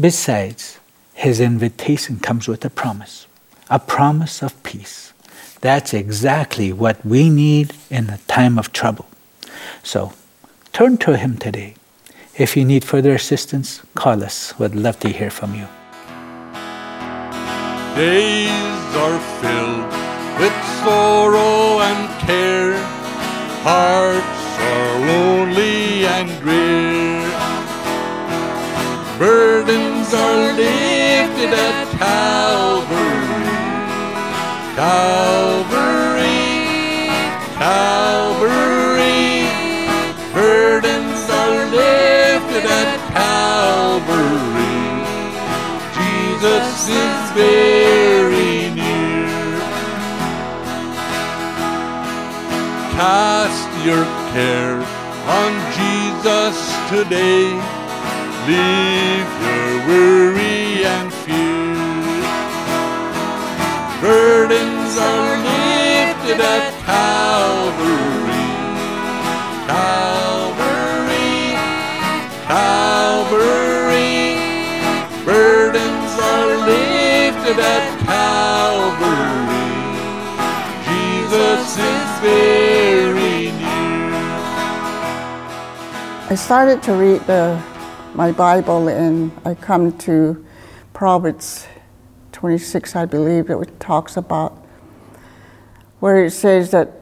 Besides, 0.00 0.78
his 1.12 1.40
invitation 1.40 2.18
comes 2.18 2.48
with 2.48 2.64
a 2.64 2.70
promise, 2.70 3.26
a 3.68 3.78
promise 3.78 4.40
of 4.40 4.62
peace. 4.62 5.12
That's 5.60 5.92
exactly 5.92 6.72
what 6.72 7.04
we 7.04 7.28
need 7.28 7.74
in 7.90 8.08
a 8.08 8.18
time 8.28 8.58
of 8.58 8.72
trouble. 8.72 9.08
So 9.82 10.14
turn 10.72 10.96
to 10.98 11.18
Him 11.18 11.36
today. 11.36 11.74
If 12.38 12.56
you 12.56 12.64
need 12.64 12.84
further 12.84 13.14
assistance, 13.16 13.82
call 13.96 14.22
us. 14.22 14.56
We'd 14.60 14.76
love 14.76 15.00
to 15.00 15.08
hear 15.08 15.28
from 15.28 15.56
you. 15.56 15.66
Days 17.96 18.94
are 18.94 19.18
filled 19.42 19.90
with 20.38 20.54
sorrow 20.84 21.80
and 21.82 22.08
care. 22.20 22.78
Hearts 23.66 24.44
are 24.70 24.98
lonely 25.10 26.06
and 26.06 26.28
drear. 26.38 27.26
Burdens 29.18 30.14
are 30.14 30.52
lifted 30.52 31.52
at 31.58 31.88
Calvary. 31.98 33.48
Calvary. 34.76 36.07
On 55.28 55.52
Jesus 55.76 56.56
today. 56.88 57.52
Leave 58.48 59.28
your 59.44 59.68
worry 59.88 60.84
and 60.88 61.12
fear. 61.12 61.76
Burdens 64.00 64.96
are 64.96 65.36
lifted 65.44 66.40
at 66.40 66.72
Calvary. 66.88 68.48
Calvary, 69.68 71.36
Calvary. 72.48 74.24
Burdens 75.26 76.12
are 76.32 76.56
lifted 76.66 77.58
at 77.60 77.97
I 86.30 86.34
started 86.34 86.82
to 86.82 86.92
read 86.92 87.22
the, 87.22 87.58
my 88.12 88.32
Bible 88.32 88.88
and 88.88 89.32
I 89.46 89.54
come 89.54 89.96
to 90.00 90.44
Proverbs 90.92 91.66
26, 92.32 92.94
I 92.94 93.06
believe, 93.06 93.48
it 93.48 93.80
talks 93.80 94.18
about 94.18 94.52
where 96.00 96.26
it 96.26 96.32
says 96.32 96.70
that 96.72 96.92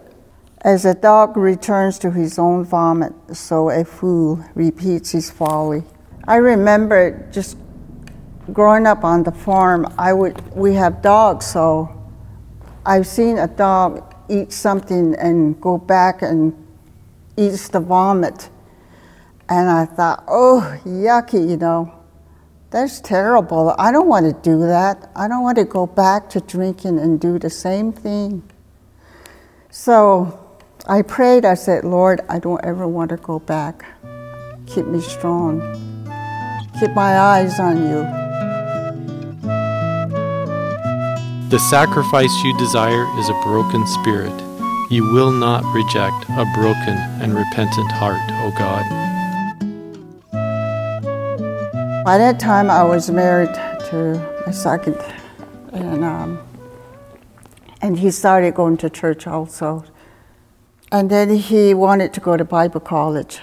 as 0.60 0.84
a 0.84 0.94
dog 0.94 1.36
returns 1.36 1.98
to 1.98 2.12
his 2.12 2.38
own 2.38 2.64
vomit, 2.64 3.12
so 3.32 3.68
a 3.68 3.84
fool 3.84 4.44
repeats 4.54 5.10
his 5.10 5.28
folly. 5.28 5.82
I 6.28 6.36
remember 6.36 7.28
just 7.32 7.58
growing 8.52 8.86
up 8.86 9.02
on 9.02 9.24
the 9.24 9.32
farm, 9.32 9.92
I 9.98 10.12
would 10.12 10.40
we 10.54 10.74
have 10.74 11.02
dogs, 11.02 11.46
so 11.46 11.90
I've 12.86 13.08
seen 13.08 13.38
a 13.38 13.48
dog 13.48 14.14
eat 14.28 14.52
something 14.52 15.16
and 15.16 15.60
go 15.60 15.78
back 15.78 16.22
and 16.22 16.54
eats 17.36 17.66
the 17.66 17.80
vomit. 17.80 18.50
And 19.48 19.70
I 19.70 19.86
thought, 19.86 20.24
oh, 20.28 20.78
yucky, 20.84 21.48
you 21.48 21.56
know. 21.56 21.92
That's 22.70 23.00
terrible. 23.00 23.74
I 23.78 23.92
don't 23.92 24.08
want 24.08 24.26
to 24.26 24.32
do 24.42 24.58
that. 24.66 25.08
I 25.14 25.28
don't 25.28 25.42
want 25.42 25.56
to 25.58 25.64
go 25.64 25.86
back 25.86 26.28
to 26.30 26.40
drinking 26.40 26.98
and 26.98 27.20
do 27.20 27.38
the 27.38 27.48
same 27.48 27.92
thing. 27.92 28.42
So 29.70 30.58
I 30.88 31.02
prayed, 31.02 31.44
I 31.44 31.54
said, 31.54 31.84
Lord, 31.84 32.20
I 32.28 32.38
don't 32.38 32.64
ever 32.64 32.88
want 32.88 33.10
to 33.10 33.16
go 33.16 33.38
back. 33.38 33.84
Keep 34.66 34.86
me 34.86 35.00
strong. 35.00 35.60
Keep 36.80 36.90
my 36.90 37.18
eyes 37.18 37.60
on 37.60 37.76
you. 37.78 38.02
The 41.50 41.58
sacrifice 41.70 42.34
you 42.42 42.58
desire 42.58 43.06
is 43.18 43.28
a 43.28 43.40
broken 43.44 43.86
spirit. 43.86 44.34
You 44.90 45.10
will 45.12 45.30
not 45.30 45.62
reject 45.72 46.28
a 46.30 46.44
broken 46.54 46.96
and 47.22 47.34
repentant 47.34 47.90
heart, 47.92 48.20
O 48.44 48.50
God. 48.58 49.15
By 52.06 52.18
that 52.18 52.38
time, 52.38 52.70
I 52.70 52.84
was 52.84 53.10
married 53.10 53.52
to 53.90 54.40
my 54.46 54.52
second, 54.52 54.94
and 55.72 56.04
um, 56.04 56.38
and 57.82 57.98
he 57.98 58.12
started 58.12 58.54
going 58.54 58.76
to 58.76 58.88
church 58.88 59.26
also. 59.26 59.82
And 60.92 61.10
then 61.10 61.34
he 61.34 61.74
wanted 61.74 62.14
to 62.14 62.20
go 62.20 62.36
to 62.36 62.44
Bible 62.44 62.78
college. 62.78 63.40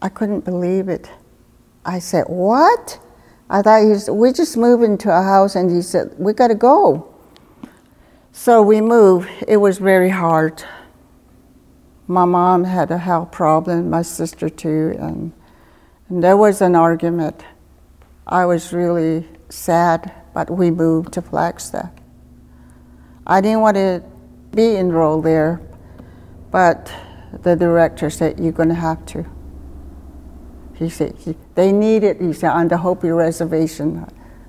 I 0.00 0.08
couldn't 0.08 0.44
believe 0.44 0.88
it. 0.88 1.10
I 1.84 1.98
said, 1.98 2.26
"What?" 2.28 3.00
I 3.50 3.62
thought 3.62 3.82
he's. 3.82 4.08
We 4.08 4.32
just 4.32 4.56
moved 4.56 4.84
into 4.84 5.10
a 5.10 5.20
house, 5.20 5.56
and 5.56 5.72
he 5.72 5.82
said, 5.82 6.14
"We 6.18 6.32
got 6.32 6.48
to 6.48 6.54
go." 6.54 7.12
So 8.30 8.62
we 8.62 8.80
moved. 8.80 9.28
It 9.48 9.56
was 9.56 9.78
very 9.78 10.10
hard. 10.10 10.62
My 12.06 12.26
mom 12.26 12.62
had 12.62 12.92
a 12.92 12.98
health 12.98 13.32
problem, 13.32 13.90
my 13.90 14.02
sister 14.02 14.48
too, 14.48 14.94
and, 15.00 15.32
and 16.10 16.22
there 16.22 16.36
was 16.36 16.60
an 16.60 16.74
argument. 16.74 17.42
I 18.26 18.44
was 18.44 18.72
really 18.72 19.26
sad, 19.48 20.12
but 20.34 20.50
we 20.50 20.70
moved 20.70 21.12
to 21.14 21.22
Flagstaff. 21.22 21.90
I 23.26 23.40
didn't 23.40 23.60
want 23.60 23.76
to 23.76 24.02
be 24.52 24.74
enrolled 24.74 25.24
there, 25.24 25.60
but 26.50 26.92
the 27.42 27.54
director 27.54 28.10
said, 28.10 28.40
You're 28.40 28.52
going 28.52 28.70
to 28.70 28.74
have 28.74 29.06
to. 29.06 29.24
He 30.74 30.88
said, 30.88 31.14
he, 31.16 31.36
They 31.54 31.70
need 31.70 32.02
it, 32.02 32.20
he 32.20 32.32
said, 32.32 32.50
on 32.50 32.66
the 32.66 32.78
Hopi 32.78 33.10
reservation. 33.10 34.04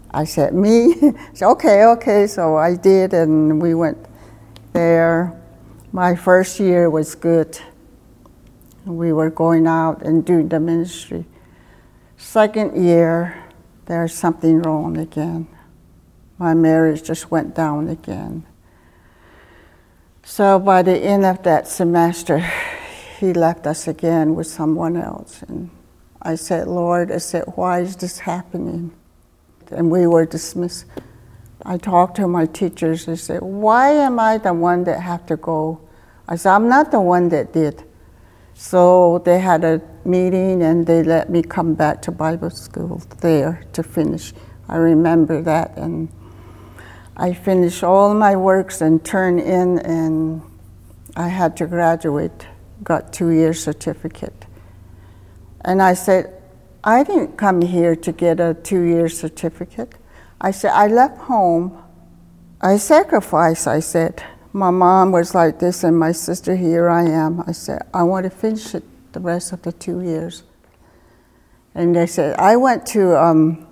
I 0.10 0.24
said, 0.24 0.56
Me? 0.56 0.94
he 1.00 1.12
said, 1.34 1.48
Okay, 1.48 1.86
okay. 1.86 2.26
So 2.26 2.58
I 2.58 2.76
did, 2.76 3.14
and 3.14 3.62
we 3.62 3.76
went 3.76 4.00
there. 4.74 5.40
My 5.92 6.16
first 6.16 6.60
year 6.60 6.90
was 6.90 7.14
good. 7.14 7.60
We 8.86 9.14
were 9.14 9.30
going 9.30 9.68
out 9.68 10.02
and 10.02 10.26
doing 10.26 10.50
the 10.50 10.60
ministry. 10.60 11.26
Second 12.22 12.82
year, 12.82 13.44
there's 13.88 14.14
something 14.14 14.62
wrong 14.62 14.96
again. 14.96 15.48
My 16.38 16.54
marriage 16.54 17.04
just 17.04 17.30
went 17.32 17.56
down 17.56 17.90
again. 17.90 18.46
So 20.24 20.60
by 20.60 20.84
the 20.84 20.96
end 20.96 21.26
of 21.26 21.44
that 21.44 21.68
semester, 21.68 22.38
he 23.20 23.34
left 23.34 23.66
us 23.66 23.88
again 23.88 24.36
with 24.36 24.48
someone 24.48 24.96
else. 24.96 25.42
And 25.42 25.72
I 26.22 26.36
said, 26.36 26.68
Lord, 26.68 27.12
I 27.12 27.18
said, 27.18 27.44
why 27.56 27.82
is 27.82 27.98
this 27.98 28.20
happening? 28.20 28.94
And 29.72 29.92
we 29.92 30.06
were 30.08 30.26
dismissed. 30.26 30.86
I 31.66 31.78
talked 31.78 32.16
to 32.18 32.28
my 32.28 32.46
teachers. 32.46 33.10
I 33.10 33.16
said, 33.16 33.42
why 33.42 33.90
am 33.90 34.20
I 34.20 34.38
the 34.38 34.54
one 34.54 34.84
that 34.86 35.02
have 35.02 35.26
to 35.26 35.38
go? 35.38 35.82
I 36.28 36.36
said, 36.36 36.54
I'm 36.54 36.70
not 36.70 36.92
the 36.92 37.02
one 37.02 37.30
that 37.30 37.52
did. 37.52 37.84
So 38.54 39.22
they 39.26 39.40
had 39.40 39.66
a 39.66 39.82
meeting 40.06 40.64
and 40.64 40.86
they 40.86 41.04
let 41.04 41.30
me 41.30 41.42
come 41.42 41.74
back 41.74 42.02
to 42.04 42.12
Bible 42.12 42.50
school 42.50 43.02
there 43.20 43.64
to 43.74 43.84
finish. 43.84 44.34
I 44.68 44.78
remember 44.78 45.42
that 45.42 45.78
and 45.78 46.10
I 47.16 47.34
finished 47.34 47.84
all 47.84 48.14
my 48.14 48.36
works 48.36 48.82
and 48.82 49.04
turned 49.04 49.40
in 49.40 49.80
and 49.80 50.42
I 51.16 51.28
had 51.28 51.58
to 51.58 51.68
graduate, 51.68 52.48
got 52.84 53.12
two 53.14 53.30
year 53.30 53.54
certificate. 53.54 54.46
And 55.64 55.82
I 55.82 55.94
said, 55.94 56.42
I 56.84 57.04
didn't 57.04 57.38
come 57.38 57.62
here 57.62 57.96
to 57.96 58.12
get 58.12 58.40
a 58.40 58.54
two 58.54 58.82
year 58.82 59.10
certificate. 59.10 59.94
I 60.40 60.52
said, 60.52 60.72
I 60.72 60.88
left 60.88 61.18
home. 61.20 61.78
I 62.62 62.78
sacrificed, 62.78 63.68
I 63.68 63.80
said. 63.80 64.24
My 64.54 64.70
mom 64.70 65.12
was 65.12 65.34
like 65.34 65.60
this, 65.60 65.84
and 65.84 65.98
my 65.98 66.12
sister, 66.12 66.56
here 66.56 66.90
I 66.90 67.04
am. 67.04 67.44
I 67.48 67.52
said, 67.54 67.84
I 67.94 68.04
want 68.04 68.26
to 68.26 68.30
finish 68.30 68.76
it 68.76 68.84
the 69.14 69.20
rest 69.20 69.52
of 69.52 69.62
the 69.62 69.72
two 69.72 70.02
years. 70.02 70.44
And 71.74 71.96
they 71.96 72.06
said, 72.06 72.38
I 72.38 72.58
went 72.58 72.86
to 72.88 73.18
um, 73.18 73.68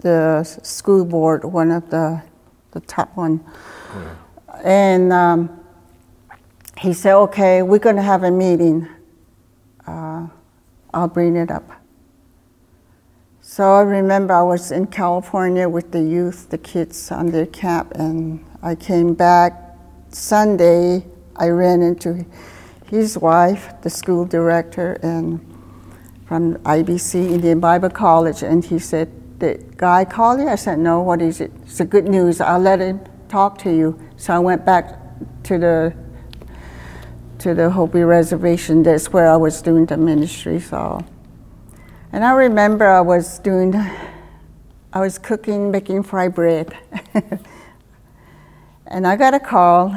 the 0.00 0.44
school 0.44 1.04
board, 1.04 1.44
one 1.44 1.70
of 1.70 1.88
the, 1.90 2.22
the 2.72 2.80
top 2.80 3.16
one. 3.16 3.44
And 4.64 5.12
um, 5.12 5.60
he 6.78 6.92
said, 6.92 7.14
okay, 7.16 7.62
we're 7.62 7.78
going 7.78 7.96
to 7.96 8.02
have 8.02 8.22
a 8.22 8.30
meeting. 8.30 8.88
Uh, 9.86 10.26
I'll 10.92 11.08
bring 11.08 11.36
it 11.36 11.50
up. 11.50 11.70
So 13.40 13.72
I 13.72 13.82
remember 13.82 14.34
I 14.34 14.42
was 14.42 14.72
in 14.72 14.86
California 14.86 15.68
with 15.68 15.90
the 15.90 16.02
youth, 16.02 16.48
the 16.50 16.58
kids 16.58 17.10
on 17.10 17.30
their 17.32 17.46
camp, 17.46 17.92
and 17.96 18.44
I 18.62 18.74
came 18.74 19.14
back 19.14 19.76
Sunday. 20.10 21.04
I 21.36 21.48
ran 21.48 21.82
into 21.82 22.24
his 22.92 23.16
wife, 23.16 23.72
the 23.80 23.88
school 23.88 24.26
director, 24.26 24.98
and 25.02 25.40
from 26.26 26.56
IBC 26.56 27.14
Indian 27.14 27.58
Bible 27.58 27.88
College, 27.88 28.42
and 28.42 28.62
he 28.62 28.78
said, 28.78 29.08
"Did 29.38 29.78
guy 29.78 30.04
call 30.04 30.38
you?" 30.38 30.46
I 30.46 30.56
said, 30.56 30.78
"No. 30.78 31.00
What 31.00 31.22
is 31.22 31.40
it?" 31.40 31.50
It's 31.64 31.80
a 31.80 31.86
good 31.86 32.06
news. 32.06 32.38
I'll 32.38 32.60
let 32.60 32.80
him 32.80 33.00
talk 33.30 33.56
to 33.64 33.70
you. 33.70 33.98
So 34.18 34.34
I 34.34 34.38
went 34.40 34.66
back 34.66 34.84
to 35.44 35.56
the 35.56 35.94
to 37.38 37.54
the 37.54 37.70
Hopi 37.70 38.02
Reservation. 38.02 38.82
That's 38.82 39.10
where 39.10 39.28
I 39.30 39.36
was 39.36 39.62
doing 39.62 39.86
the 39.86 39.96
ministry. 39.96 40.60
So, 40.60 41.02
and 42.12 42.22
I 42.22 42.32
remember 42.32 42.86
I 42.86 43.00
was 43.00 43.38
doing, 43.38 43.74
I 44.92 45.00
was 45.00 45.18
cooking, 45.18 45.70
making 45.70 46.02
fried 46.02 46.34
bread, 46.34 46.76
and 48.86 49.06
I 49.06 49.16
got 49.16 49.32
a 49.32 49.40
call, 49.40 49.96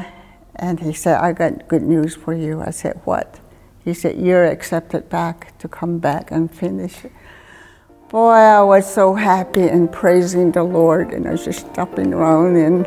and 0.57 0.79
he 0.79 0.93
said, 0.93 1.17
"I 1.19 1.33
got 1.33 1.67
good 1.67 1.83
news 1.83 2.15
for 2.15 2.33
you." 2.33 2.61
I 2.61 2.71
said, 2.71 2.99
"What?" 3.05 3.39
He 3.83 3.93
said, 3.93 4.17
"You're 4.17 4.45
accepted 4.45 5.09
back 5.09 5.57
to 5.59 5.67
come 5.67 5.99
back 5.99 6.31
and 6.31 6.49
finish." 6.49 7.05
Boy, 8.09 8.31
I 8.31 8.61
was 8.61 8.85
so 8.91 9.15
happy 9.15 9.67
and 9.67 9.91
praising 9.91 10.51
the 10.51 10.63
Lord, 10.63 11.11
and 11.11 11.27
I 11.27 11.31
was 11.31 11.45
just 11.45 11.67
stopping 11.71 12.13
around 12.13 12.55
and. 12.55 12.85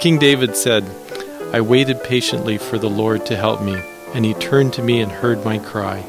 King 0.00 0.18
David 0.18 0.56
said, 0.56 0.84
I 1.52 1.60
waited 1.60 2.02
patiently 2.02 2.56
for 2.56 2.78
the 2.78 2.88
Lord 2.88 3.26
to 3.26 3.36
help 3.36 3.62
me, 3.62 3.76
and 4.14 4.24
he 4.24 4.32
turned 4.34 4.72
to 4.72 4.82
me 4.82 5.00
and 5.02 5.12
heard 5.12 5.44
my 5.44 5.58
cry. 5.58 6.02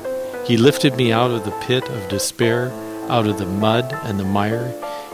He 0.45 0.57
lifted 0.57 0.95
me 0.95 1.11
out 1.11 1.31
of 1.31 1.43
the 1.43 1.51
pit 1.51 1.87
of 1.89 2.07
despair, 2.07 2.71
out 3.09 3.27
of 3.27 3.37
the 3.37 3.45
mud 3.45 3.93
and 4.03 4.19
the 4.19 4.23
mire. 4.23 4.73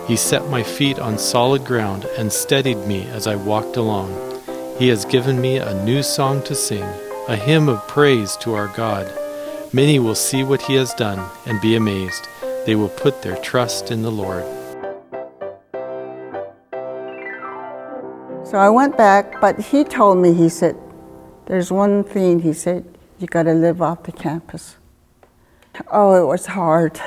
He 0.09 0.15
set 0.15 0.49
my 0.49 0.63
feet 0.63 0.97
on 0.97 1.19
solid 1.19 1.63
ground 1.63 2.05
and 2.17 2.33
steadied 2.33 2.79
me 2.87 3.05
as 3.09 3.27
I 3.27 3.35
walked 3.35 3.77
along. 3.77 4.09
He 4.79 4.87
has 4.87 5.05
given 5.05 5.39
me 5.39 5.57
a 5.57 5.83
new 5.85 6.01
song 6.01 6.41
to 6.45 6.55
sing, 6.55 6.81
a 7.27 7.35
hymn 7.35 7.69
of 7.69 7.87
praise 7.87 8.35
to 8.37 8.55
our 8.55 8.69
God. 8.69 9.07
Many 9.71 9.99
will 9.99 10.15
see 10.15 10.41
what 10.43 10.63
he 10.63 10.73
has 10.73 10.95
done 10.95 11.29
and 11.45 11.61
be 11.61 11.75
amazed. 11.75 12.27
They 12.65 12.73
will 12.73 12.89
put 12.89 13.21
their 13.21 13.37
trust 13.37 13.91
in 13.91 14.01
the 14.01 14.09
Lord. 14.09 14.43
So 18.47 18.57
I 18.57 18.69
went 18.69 18.97
back, 18.97 19.39
but 19.39 19.59
he 19.59 19.83
told 19.83 20.17
me, 20.17 20.33
he 20.33 20.49
said, 20.49 20.75
there's 21.45 21.71
one 21.71 22.03
thing, 22.03 22.39
he 22.39 22.53
said, 22.53 22.83
you 23.19 23.27
got 23.27 23.43
to 23.43 23.53
live 23.53 23.79
off 23.79 24.01
the 24.01 24.11
campus. 24.11 24.77
Oh, 25.91 26.15
it 26.19 26.25
was 26.25 26.47
hard. 26.47 26.99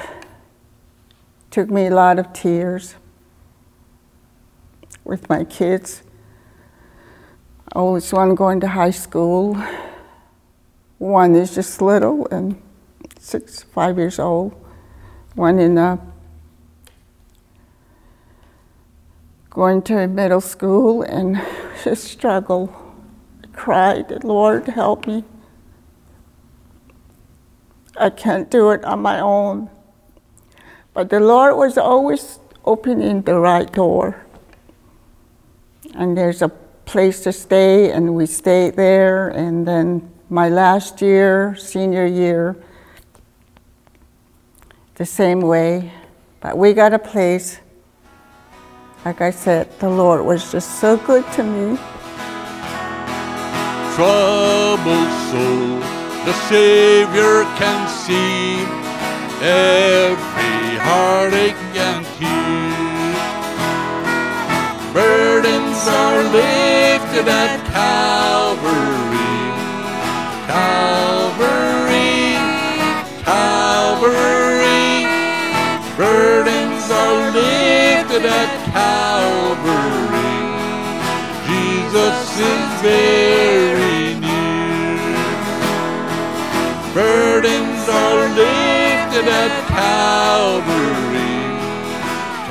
Took 1.53 1.69
me 1.69 1.88
a 1.88 1.91
lot 1.91 2.19
of 2.19 2.33
tears 2.33 2.95
with 5.05 5.29
my 5.29 5.45
kids. 5.45 6.03
Always 7.75 8.11
one 8.11 8.35
going 8.35 8.59
to 8.61 8.69
high 8.69 8.91
school. 8.91 9.62
One 10.97 11.35
is 11.35 11.55
just 11.55 11.83
little 11.83 12.27
and 12.29 12.59
six, 13.19 13.65
five 13.65 13.99
years 13.99 14.19
old. 14.19 14.55
One 15.35 15.59
in 15.59 15.77
uh, 15.77 15.99
going 19.51 19.83
to 19.83 20.07
middle 20.07 20.41
school 20.41 21.03
and 21.03 21.38
just 21.85 22.05
struggle. 22.05 22.75
I 23.45 23.49
cried, 23.49 24.25
Lord, 24.25 24.69
help 24.69 25.07
me. 25.07 25.23
I 27.99 28.09
can't 28.09 28.51
do 28.51 28.71
it 28.71 28.83
on 28.87 29.01
my 29.01 29.21
own. 29.21 29.69
But 30.94 31.11
the 31.11 31.20
Lord 31.20 31.57
was 31.57 31.78
always 31.78 32.38
opening 32.64 33.22
the 33.22 33.38
right 33.38 33.70
door. 33.72 34.24
And 35.94 36.16
there's 36.16 36.42
a 36.42 36.48
place 36.85 37.20
to 37.24 37.33
stay, 37.33 37.90
and 37.90 38.14
we 38.14 38.26
stayed 38.26 38.76
there. 38.76 39.28
And 39.28 39.66
then 39.66 40.11
my 40.28 40.48
last 40.48 41.02
year, 41.02 41.57
senior 41.57 42.07
year, 42.07 42.57
the 44.96 45.07
same 45.07 45.40
way. 45.40 45.92
But 46.40 46.59
we 46.59 46.72
got 46.72 46.92
a 46.92 46.98
place 46.98 47.61
like 49.05 49.20
I 49.20 49.31
said, 49.31 49.66
the 49.81 49.90
Lord 49.90 50.24
was 50.24 50.52
just 50.52 50.78
so 50.78 50.96
good 50.96 51.24
to 51.33 51.42
me. 51.42 51.76
Troubled 53.96 55.11
soul, 55.26 55.83
the 56.24 56.33
Savior 56.46 57.42
can 57.59 57.88
see 57.90 58.62
every 59.42 60.32
heartache 60.87 61.57
and 61.75 62.05
tear. 62.16 62.42
Burdens 64.92 65.83
are 65.88 66.23
lifted 66.40 67.27
at 67.29 67.61
Calvary, 67.73 69.33
Calvary, 70.53 72.37
Calvary. 73.25 75.07
Burdens 75.97 76.90
are 76.90 77.31
lifted 77.33 78.25
at 78.27 78.51
Calvary. 78.77 80.33
Jesus 81.49 82.18
is 82.51 82.64
very 82.83 84.14
near. 84.21 85.16
Burdens 86.92 87.62
Calvary. 89.72 91.40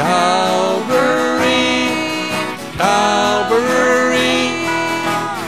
Calvary. 0.02 1.52
Calvary. 2.78 4.38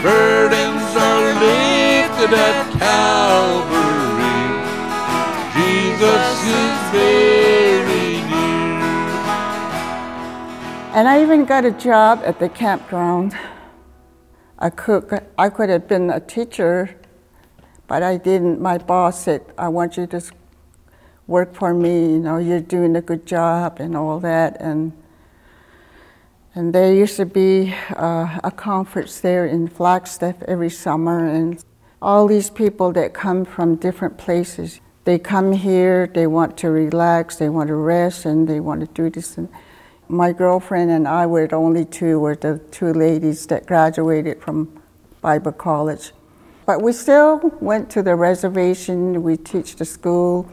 Burdens 0.03 0.95
are 0.95 1.33
lifted 1.45 2.33
at 2.37 2.57
Calvary. 2.77 3.93
Jesus 5.55 6.25
is 6.61 6.75
very 6.91 8.21
near. 8.29 8.77
And 10.93 11.07
I 11.07 11.21
even 11.23 11.45
got 11.45 11.65
a 11.65 11.71
job 11.71 12.21
at 12.23 12.37
the 12.39 12.49
campground. 12.49 13.35
A 14.59 14.69
cook. 14.69 15.11
I 15.37 15.49
could 15.49 15.69
have 15.69 15.87
been 15.87 16.11
a 16.11 16.19
teacher, 16.19 16.95
but 17.87 18.03
I 18.03 18.17
didn't. 18.17 18.61
My 18.61 18.77
boss 18.77 19.19
said, 19.23 19.41
I 19.57 19.69
want 19.69 19.97
you 19.97 20.05
to 20.07 20.21
work 21.27 21.55
for 21.55 21.73
me. 21.73 22.11
You 22.11 22.19
know, 22.19 22.37
you're 22.37 22.59
doing 22.59 22.95
a 22.95 23.01
good 23.01 23.25
job 23.25 23.79
and 23.79 23.95
all 23.95 24.19
that. 24.19 24.57
And 24.59 24.93
and 26.55 26.73
there 26.73 26.93
used 26.93 27.17
to 27.17 27.25
be 27.25 27.73
uh, 27.95 28.39
a 28.43 28.51
conference 28.51 29.19
there 29.19 29.47
in 29.47 29.67
Flagstaff 29.67 30.35
every 30.43 30.69
summer, 30.69 31.27
and 31.27 31.63
all 31.99 32.27
these 32.27 32.51
people 32.51 32.91
that 32.93 33.15
come 33.15 33.43
from 33.43 33.75
different 33.75 34.19
places, 34.19 34.79
they 35.03 35.17
come 35.17 35.53
here. 35.53 36.05
They 36.05 36.27
want 36.27 36.55
to 36.57 36.69
relax. 36.69 37.37
They 37.37 37.49
want 37.49 37.69
to 37.69 37.75
rest, 37.75 38.25
and 38.25 38.47
they 38.47 38.59
want 38.59 38.81
to 38.81 38.87
do 38.87 39.09
this. 39.09 39.35
And 39.35 39.49
my 40.07 40.31
girlfriend 40.31 40.91
and 40.91 41.07
I 41.07 41.25
were 41.25 41.47
the 41.47 41.55
only 41.55 41.85
two, 41.85 42.19
were 42.19 42.35
the 42.35 42.59
two 42.69 42.93
ladies 42.93 43.47
that 43.47 43.65
graduated 43.65 44.39
from 44.39 44.79
Bible 45.21 45.53
college. 45.53 46.11
But 46.67 46.83
we 46.83 46.93
still 46.93 47.39
went 47.61 47.89
to 47.91 48.03
the 48.03 48.15
reservation, 48.15 49.23
we 49.23 49.37
teach 49.37 49.75
the 49.77 49.85
school. 49.85 50.47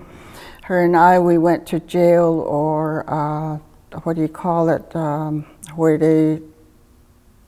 Her 0.70 0.84
and 0.84 0.96
I, 0.96 1.18
we 1.18 1.36
went 1.36 1.66
to 1.66 1.80
jail 1.80 2.44
or 2.46 3.02
uh, 3.10 3.56
what 4.04 4.14
do 4.14 4.22
you 4.22 4.28
call 4.28 4.68
it, 4.68 4.94
um, 4.94 5.44
where 5.74 5.98
they 5.98 6.40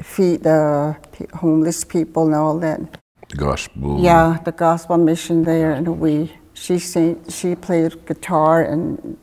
feed 0.03 0.43
the 0.43 0.97
homeless 1.33 1.85
people 1.85 2.27
and 2.27 2.35
all 2.35 2.59
that. 2.59 2.81
the 3.29 3.37
gospel. 3.37 4.03
Yeah, 4.03 4.41
the 4.45 4.51
gospel 4.51 4.99
mission 4.99 5.45
there, 5.45 5.71
and 5.71 6.01
we 6.01 6.33
she 6.55 6.81
sang, 6.81 7.23
she 7.29 7.55
played 7.55 7.95
guitar, 8.07 8.65
and 8.65 9.17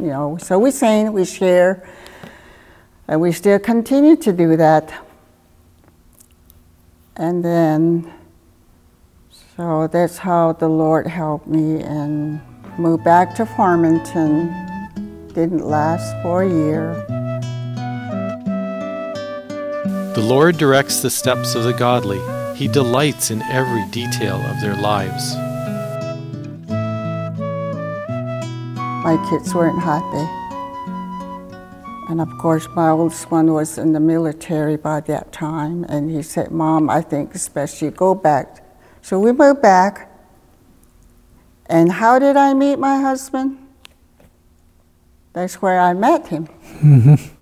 you 0.00 0.06
know, 0.06 0.36
so 0.38 0.58
we 0.58 0.72
sing, 0.72 1.12
we 1.12 1.24
share, 1.24 1.88
and 3.06 3.20
we 3.20 3.30
still 3.30 3.60
continue 3.60 4.16
to 4.16 4.32
do 4.32 4.56
that. 4.56 4.92
And 7.14 7.44
then, 7.44 8.12
so 9.56 9.86
that's 9.86 10.18
how 10.18 10.54
the 10.54 10.68
Lord 10.68 11.06
helped 11.06 11.46
me 11.46 11.80
and 11.82 12.40
moved 12.78 13.04
back 13.04 13.34
to 13.36 13.46
Farmington. 13.46 14.52
Didn't 15.28 15.66
last 15.66 16.14
for 16.22 16.42
a 16.42 16.48
year. 16.48 16.94
The 20.14 20.22
Lord 20.22 20.58
directs 20.58 21.00
the 21.00 21.10
steps 21.10 21.54
of 21.54 21.64
the 21.64 21.72
godly. 21.72 22.20
He 22.54 22.68
delights 22.68 23.30
in 23.30 23.42
every 23.42 23.84
detail 23.90 24.36
of 24.36 24.60
their 24.60 24.76
lives. 24.76 25.34
My 29.04 29.18
kids 29.28 29.54
weren't 29.54 29.82
happy. 29.82 30.24
And 32.08 32.20
of 32.20 32.28
course, 32.38 32.68
my 32.76 32.90
oldest 32.90 33.30
one 33.30 33.52
was 33.52 33.76
in 33.76 33.92
the 33.92 34.00
military 34.00 34.76
by 34.76 35.00
that 35.00 35.32
time. 35.32 35.84
And 35.88 36.10
he 36.10 36.22
said, 36.22 36.52
Mom, 36.52 36.88
I 36.88 37.00
think 37.00 37.34
it's 37.34 37.48
best 37.48 37.82
you 37.82 37.90
go 37.90 38.14
back. 38.14 38.64
So 39.02 39.18
we 39.18 39.32
moved 39.32 39.62
back. 39.62 40.13
And 41.66 41.92
how 41.92 42.18
did 42.18 42.36
I 42.36 42.54
meet 42.54 42.78
my 42.78 43.00
husband? 43.00 43.58
That's 45.32 45.60
where 45.60 45.80
I 45.80 45.94
met 45.94 46.28
him. 46.28 46.46
Mm-hmm. 46.80 47.34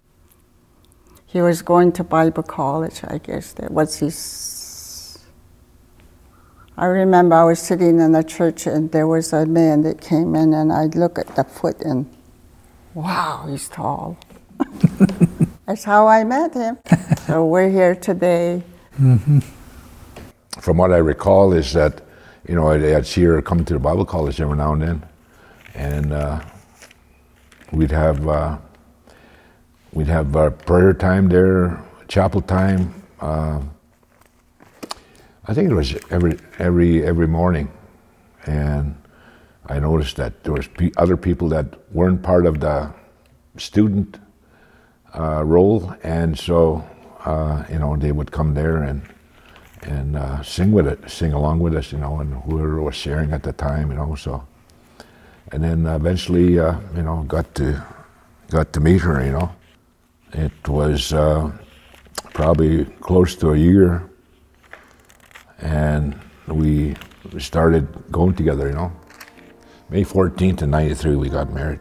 He 1.26 1.40
was 1.40 1.62
going 1.62 1.92
to 1.92 2.04
Bible 2.04 2.42
college, 2.42 3.00
I 3.04 3.18
guess. 3.18 3.52
That 3.54 3.70
was 3.70 3.96
his. 3.96 5.18
I 6.76 6.86
remember 6.86 7.36
I 7.36 7.44
was 7.44 7.58
sitting 7.58 8.00
in 8.00 8.12
the 8.12 8.22
church 8.22 8.66
and 8.66 8.90
there 8.92 9.06
was 9.06 9.32
a 9.32 9.46
man 9.46 9.82
that 9.82 10.00
came 10.00 10.34
in, 10.34 10.54
and 10.54 10.72
I 10.72 10.86
look 10.86 11.18
at 11.18 11.34
the 11.36 11.44
foot 11.44 11.80
and, 11.82 12.06
wow, 12.94 13.46
he's 13.48 13.68
tall. 13.68 14.16
That's 15.66 15.84
how 15.84 16.06
I 16.06 16.24
met 16.24 16.54
him. 16.54 16.78
so 17.26 17.46
we're 17.46 17.70
here 17.70 17.94
today. 17.94 18.62
Mm-hmm. 19.00 19.40
From 20.60 20.76
what 20.76 20.92
I 20.92 20.98
recall 20.98 21.52
is 21.52 21.72
that, 21.72 22.02
you 22.48 22.54
know, 22.56 22.68
I'd, 22.68 22.84
I'd 22.84 23.06
see 23.06 23.22
her 23.22 23.40
come 23.40 23.64
to 23.64 23.74
the 23.74 23.78
Bible 23.78 24.04
college 24.04 24.40
every 24.40 24.56
now 24.56 24.72
and 24.72 24.82
then, 24.82 25.06
and 25.74 26.12
uh, 26.12 26.40
we'd 27.70 27.90
have 27.90 28.26
uh, 28.26 28.58
we'd 29.92 30.08
have 30.08 30.34
uh, 30.36 30.50
prayer 30.50 30.92
time 30.92 31.28
there, 31.28 31.82
chapel 32.08 32.40
time. 32.40 33.02
Uh, 33.20 33.60
I 35.46 35.54
think 35.54 35.70
it 35.70 35.74
was 35.74 35.94
every 36.10 36.38
every 36.58 37.04
every 37.04 37.28
morning, 37.28 37.70
and 38.46 38.96
I 39.66 39.78
noticed 39.78 40.16
that 40.16 40.42
there 40.42 40.52
was 40.52 40.68
other 40.96 41.16
people 41.16 41.48
that 41.50 41.66
weren't 41.92 42.22
part 42.22 42.46
of 42.46 42.60
the 42.60 42.92
student 43.56 44.18
uh, 45.16 45.44
role, 45.44 45.94
and 46.02 46.36
so 46.36 46.84
uh, 47.24 47.64
you 47.70 47.78
know 47.78 47.96
they 47.96 48.10
would 48.10 48.32
come 48.32 48.54
there 48.54 48.82
and 48.82 49.02
and 49.82 50.16
uh, 50.16 50.42
sing 50.42 50.72
with 50.72 50.86
it, 50.86 51.10
sing 51.10 51.32
along 51.32 51.60
with 51.60 51.74
us, 51.74 51.92
you 51.92 51.98
know, 51.98 52.20
and 52.20 52.34
whoever 52.44 52.80
was 52.80 52.94
sharing 52.94 53.32
at 53.32 53.42
the 53.42 53.52
time, 53.52 53.90
you 53.90 53.96
know. 53.96 54.14
So, 54.14 54.46
and 55.50 55.62
then 55.62 55.86
eventually, 55.86 56.58
uh, 56.58 56.78
you 56.94 57.02
know, 57.02 57.24
got 57.24 57.54
to 57.56 57.82
got 58.50 58.72
to 58.72 58.80
meet 58.80 59.00
her, 59.02 59.24
you 59.24 59.32
know. 59.32 59.52
It 60.32 60.68
was 60.68 61.12
uh, 61.12 61.52
probably 62.32 62.84
close 63.00 63.34
to 63.36 63.50
a 63.50 63.56
year, 63.56 64.08
and 65.58 66.18
we 66.46 66.94
started 67.38 67.86
going 68.10 68.34
together, 68.34 68.68
you 68.68 68.74
know. 68.74 68.92
May 69.90 70.04
14th, 70.04 70.62
in 70.62 70.70
93, 70.70 71.16
we 71.16 71.28
got 71.28 71.52
married. 71.52 71.80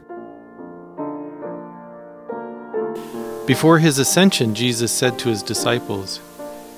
Before 3.48 3.80
his 3.80 4.00
ascension, 4.00 4.54
Jesus 4.54 4.92
said 4.92 5.18
to 5.20 5.30
his 5.30 5.42
disciples, 5.42 6.20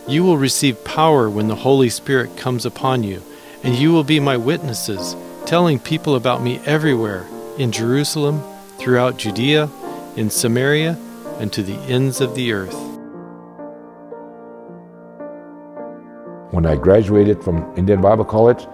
You 0.07 0.23
will 0.23 0.37
receive 0.37 0.83
power 0.83 1.29
when 1.29 1.47
the 1.47 1.55
Holy 1.55 1.89
Spirit 1.89 2.35
comes 2.35 2.65
upon 2.65 3.03
you, 3.03 3.21
and 3.63 3.73
you 3.73 3.93
will 3.93 4.03
be 4.03 4.19
my 4.19 4.35
witnesses, 4.35 5.15
telling 5.45 5.79
people 5.79 6.15
about 6.15 6.43
me 6.43 6.59
everywhere 6.65 7.25
in 7.57 7.71
Jerusalem, 7.71 8.43
throughout 8.77 9.17
Judea, 9.17 9.69
in 10.17 10.29
Samaria, 10.29 10.97
and 11.39 11.53
to 11.53 11.63
the 11.63 11.75
ends 11.87 12.19
of 12.19 12.35
the 12.35 12.51
earth. 12.51 12.75
When 16.51 16.65
I 16.65 16.75
graduated 16.75 17.41
from 17.41 17.73
Indian 17.77 18.01
Bible 18.01 18.25
College, 18.25 18.67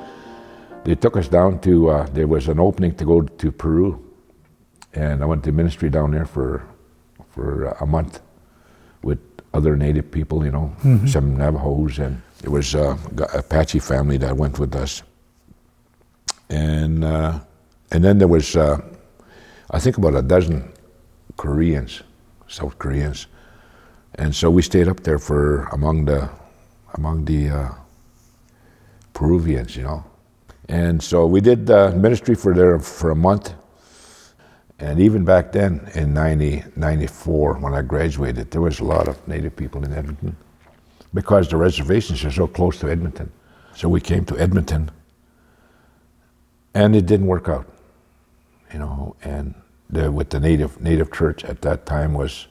they 0.83 0.95
took 0.95 1.15
us 1.15 1.27
down 1.27 1.59
to, 1.59 1.89
uh, 1.89 2.07
there 2.07 2.27
was 2.27 2.47
an 2.47 2.59
opening 2.59 2.95
to 2.95 3.05
go 3.05 3.21
to 3.21 3.51
Peru. 3.51 4.03
And 4.93 5.21
I 5.21 5.25
went 5.27 5.43
to 5.43 5.51
ministry 5.51 5.89
down 5.91 6.11
there 6.11 6.25
for, 6.25 6.63
for 7.29 7.65
a 7.79 7.85
month 7.85 8.21
other 9.53 9.75
native 9.75 10.11
people, 10.11 10.45
you 10.45 10.51
know, 10.51 10.71
some 11.07 11.35
Navajos. 11.35 11.99
And 11.99 12.21
it 12.43 12.49
was 12.49 12.75
uh, 12.75 12.97
Apache 13.33 13.79
family 13.79 14.17
that 14.17 14.35
went 14.35 14.59
with 14.59 14.75
us. 14.75 15.03
And, 16.49 17.03
uh, 17.03 17.39
and 17.91 18.03
then 18.03 18.17
there 18.17 18.27
was, 18.27 18.55
uh, 18.55 18.79
I 19.71 19.79
think, 19.79 19.97
about 19.97 20.15
a 20.15 20.21
dozen 20.21 20.71
Koreans, 21.37 22.01
South 22.47 22.77
Koreans. 22.77 23.27
And 24.15 24.35
so 24.35 24.49
we 24.49 24.61
stayed 24.61 24.87
up 24.87 25.01
there 25.01 25.19
for 25.19 25.65
among 25.71 26.05
the 26.05 26.29
among 26.95 27.23
the 27.25 27.49
uh, 27.49 27.69
Peruvians, 29.13 29.75
you 29.75 29.83
know. 29.83 30.03
And 30.67 31.01
so 31.01 31.25
we 31.25 31.39
did 31.39 31.69
ministry 31.95 32.35
for 32.35 32.53
there 32.53 32.79
for 32.79 33.11
a 33.11 33.15
month. 33.15 33.53
And 34.79 34.99
even 34.99 35.25
back 35.25 35.51
then, 35.51 35.89
in 35.93 36.13
90, 36.13 36.63
94, 36.75 37.55
when 37.55 37.73
I 37.73 37.81
graduated, 37.81 38.51
there 38.51 38.61
was 38.61 38.79
a 38.79 38.85
lot 38.85 39.07
of 39.09 39.27
Native 39.27 39.55
people 39.55 39.83
in 39.83 39.93
Edmonton 39.93 40.37
because 41.13 41.49
the 41.49 41.57
reservations 41.57 42.23
are 42.23 42.31
so 42.31 42.47
close 42.47 42.79
to 42.79 42.89
Edmonton. 42.89 43.31
So 43.75 43.89
we 43.89 43.99
came 43.99 44.25
to 44.25 44.37
Edmonton, 44.37 44.91
and 46.73 46.95
it 46.95 47.05
didn't 47.05 47.27
work 47.27 47.49
out, 47.49 47.67
you 48.73 48.79
know. 48.79 49.15
And 49.21 49.53
the, 49.89 50.11
with 50.11 50.29
the 50.29 50.39
native 50.39 50.79
native 50.81 51.11
church 51.11 51.43
at 51.43 51.61
that 51.61 51.85
time 51.85 52.13
was 52.13 52.47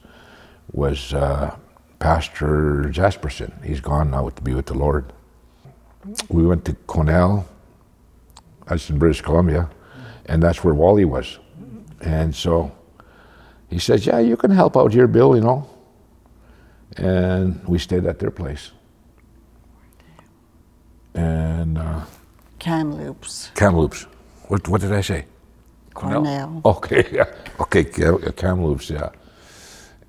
was 0.71 1.13
uh, 1.13 1.55
Pastor 1.99 2.85
Jasperson. 2.91 3.63
He's 3.63 3.79
gone 3.79 4.11
now 4.11 4.29
to 4.29 4.41
be 4.41 4.53
with 4.53 4.67
the 4.67 4.73
Lord. 4.73 5.13
We 6.29 6.45
went 6.45 6.65
to 6.65 6.73
Cornell, 6.87 7.47
that's 8.65 8.89
in 8.89 8.97
British 8.97 9.21
Columbia, 9.21 9.69
and 10.25 10.41
that's 10.41 10.63
where 10.63 10.73
Wally 10.73 11.05
was. 11.05 11.39
And 12.01 12.33
so 12.35 12.71
he 13.69 13.79
says, 13.79 14.05
Yeah, 14.05 14.19
you 14.19 14.37
can 14.37 14.51
help 14.51 14.77
out 14.77 14.93
here, 14.93 15.07
Bill, 15.07 15.35
you 15.35 15.41
know. 15.41 15.69
And 16.97 17.63
we 17.67 17.77
stayed 17.77 18.05
at 18.05 18.19
their 18.19 18.31
place. 18.31 18.71
And 21.13 21.77
uh, 21.77 22.01
Kamloops, 22.59 23.51
Kamloops. 23.55 24.05
What, 24.47 24.67
what 24.67 24.81
did 24.81 24.93
I 24.93 25.01
say? 25.01 25.25
Cornell. 25.93 26.61
Okay, 26.65 27.07
yeah. 27.11 27.25
Okay, 27.59 27.83
Cam- 27.83 28.21
Kamloops, 28.35 28.89
yeah. 28.89 29.09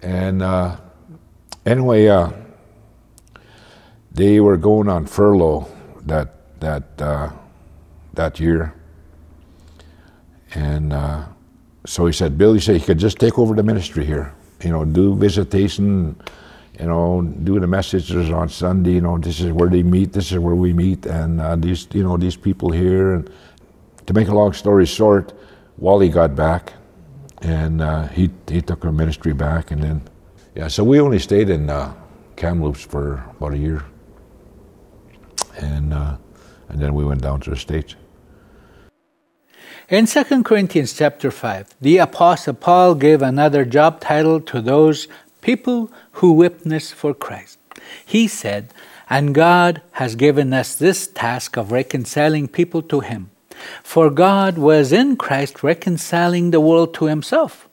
And 0.03 0.43
uh, 0.43 0.77
anyway, 1.67 2.07
uh, 2.07 2.31
they 4.13 4.41
were 4.41 4.57
going 4.57 4.89
on 4.89 5.07
furlough 5.07 5.67
that 6.07 6.61
that 6.61 6.85
uh, 7.01 7.31
that 8.15 8.41
year, 8.41 8.75
and 10.55 10.93
uh, 10.93 11.25
so 11.87 12.07
he 12.07 12.13
said, 12.13 12.37
"Bill, 12.37 12.55
he 12.55 12.61
said 12.61 12.75
you 12.75 12.81
could 12.81 12.99
just 12.99 13.19
take 13.19 13.39
over 13.39 13.55
the 13.55 13.63
ministry 13.63 14.05
here. 14.05 14.35
You 14.63 14.71
know, 14.71 14.85
do 14.85 15.15
visitation, 15.17 16.21
you 16.79 16.87
know, 16.87 17.23
do 17.23 17.59
the 17.59 17.67
messages 17.67 18.31
on 18.31 18.49
Sunday. 18.49 18.93
You 18.93 19.01
know, 19.01 19.19
this 19.19 19.41
is 19.41 19.53
where 19.53 19.69
they 19.69 19.83
meet. 19.83 20.13
This 20.13 20.33
is 20.33 20.39
where 20.39 20.55
we 20.55 20.73
meet, 20.73 21.07
and 21.07 21.41
uh, 21.41 21.57
these, 21.57 21.89
you 21.93 22.03
know, 22.03 22.17
these 22.17 22.37
people 22.37 22.71
here." 22.71 23.15
And 23.15 23.31
to 24.07 24.13
make 24.13 24.29
a 24.29 24.35
long 24.35 24.53
story 24.53 24.87
short, 24.87 25.33
Wally 25.79 26.09
got 26.09 26.37
back, 26.37 26.75
and 27.43 27.81
uh, 27.81 28.09
he 28.09 28.31
he 28.49 28.61
took 28.61 28.85
our 28.85 28.93
ministry 28.93 29.33
back, 29.33 29.71
and 29.71 29.83
then 29.83 30.03
yeah, 30.55 30.69
so 30.69 30.85
we 30.85 31.01
only 31.01 31.19
stayed 31.19 31.49
in 31.49 31.71
uh, 31.71 31.95
Kamloops 32.37 32.83
for 32.83 33.25
about 33.39 33.55
a 33.55 33.59
year, 33.59 33.85
and 35.59 35.95
uh, 35.95 36.17
and 36.69 36.81
then 36.81 36.95
we 36.95 37.05
went 37.05 37.23
down 37.23 37.41
to 37.41 37.51
the 37.51 37.57
states. 37.57 37.95
In 39.91 40.07
2 40.07 40.45
Corinthians 40.45 40.93
chapter 40.93 41.33
5, 41.33 41.75
the 41.81 41.99
Apostle 41.99 42.55
Paul 42.55 42.95
gave 42.95 43.23
another 43.23 43.65
job 43.65 44.01
title 44.01 44.41
to 44.43 44.61
those 44.61 45.09
people 45.41 45.91
who 46.13 46.31
witness 46.31 46.93
for 46.93 47.13
Christ. 47.13 47.59
He 48.07 48.29
said, 48.29 48.73
And 49.09 49.35
God 49.35 49.83
has 49.99 50.15
given 50.15 50.53
us 50.55 50.77
this 50.77 51.09
task 51.09 51.57
of 51.57 51.73
reconciling 51.73 52.47
people 52.47 52.83
to 52.83 53.01
Him. 53.01 53.31
For 53.83 54.11
God 54.11 54.59
was 54.59 54.93
in 54.93 55.17
Christ 55.17 55.65
reconciling 55.65 56.53
the 56.53 56.61
world 56.61 56.95
to 56.95 57.07
Himself, 57.07 57.69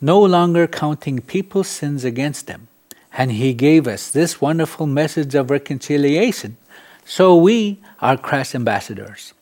no 0.00 0.22
longer 0.22 0.66
counting 0.66 1.20
people's 1.20 1.68
sins 1.68 2.02
against 2.02 2.46
them. 2.46 2.68
And 3.12 3.32
He 3.32 3.52
gave 3.52 3.86
us 3.86 4.08
this 4.10 4.40
wonderful 4.40 4.86
message 4.86 5.34
of 5.34 5.50
reconciliation. 5.50 6.56
So 7.04 7.36
we 7.36 7.78
are 8.00 8.16
Christ's 8.16 8.54
ambassadors. 8.54 9.34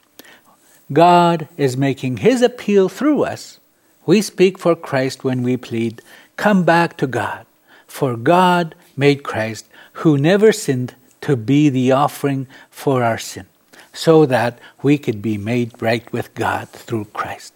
God 0.93 1.49
is 1.57 1.77
making 1.77 2.19
his 2.19 2.43
appeal 2.43 2.89
through 2.89 3.25
us. 3.25 3.59
We 4.07 4.21
speak 4.21 4.59
for 4.59 4.77
Christ 4.77 5.25
when 5.25 5.43
we 5.43 5.57
plead, 5.57 6.03
Come 6.37 6.65
back 6.65 6.97
to 6.99 7.07
God. 7.07 7.47
For 7.87 8.17
God 8.17 8.75
made 8.97 9.23
Christ, 9.23 9.67
who 10.03 10.19
never 10.19 10.53
sinned, 10.53 10.95
to 11.23 11.37
be 11.37 11.69
the 11.69 11.93
offering 11.93 12.47
for 12.71 13.03
our 13.03 13.19
sin, 13.19 13.47
so 13.93 14.27
that 14.27 14.59
we 14.83 14.99
could 14.99 15.23
be 15.23 15.39
made 15.39 15.81
right 15.81 16.05
with 16.13 16.35
God 16.35 16.69
through 16.69 17.07
Christ. 17.07 17.55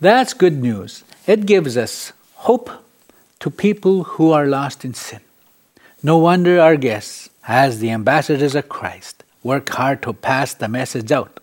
That's 0.00 0.34
good 0.34 0.60
news. 0.60 1.04
It 1.26 1.46
gives 1.46 1.76
us 1.76 2.12
hope 2.34 2.70
to 3.40 3.50
people 3.50 4.04
who 4.04 4.32
are 4.32 4.46
lost 4.46 4.84
in 4.84 4.92
sin. 4.92 5.20
No 6.02 6.18
wonder 6.18 6.60
our 6.60 6.76
guests, 6.76 7.30
as 7.46 7.78
the 7.78 7.90
ambassadors 7.90 8.54
of 8.54 8.68
Christ, 8.68 9.24
work 9.42 9.68
hard 9.70 10.02
to 10.02 10.12
pass 10.12 10.52
the 10.52 10.68
message 10.68 11.10
out. 11.10 11.37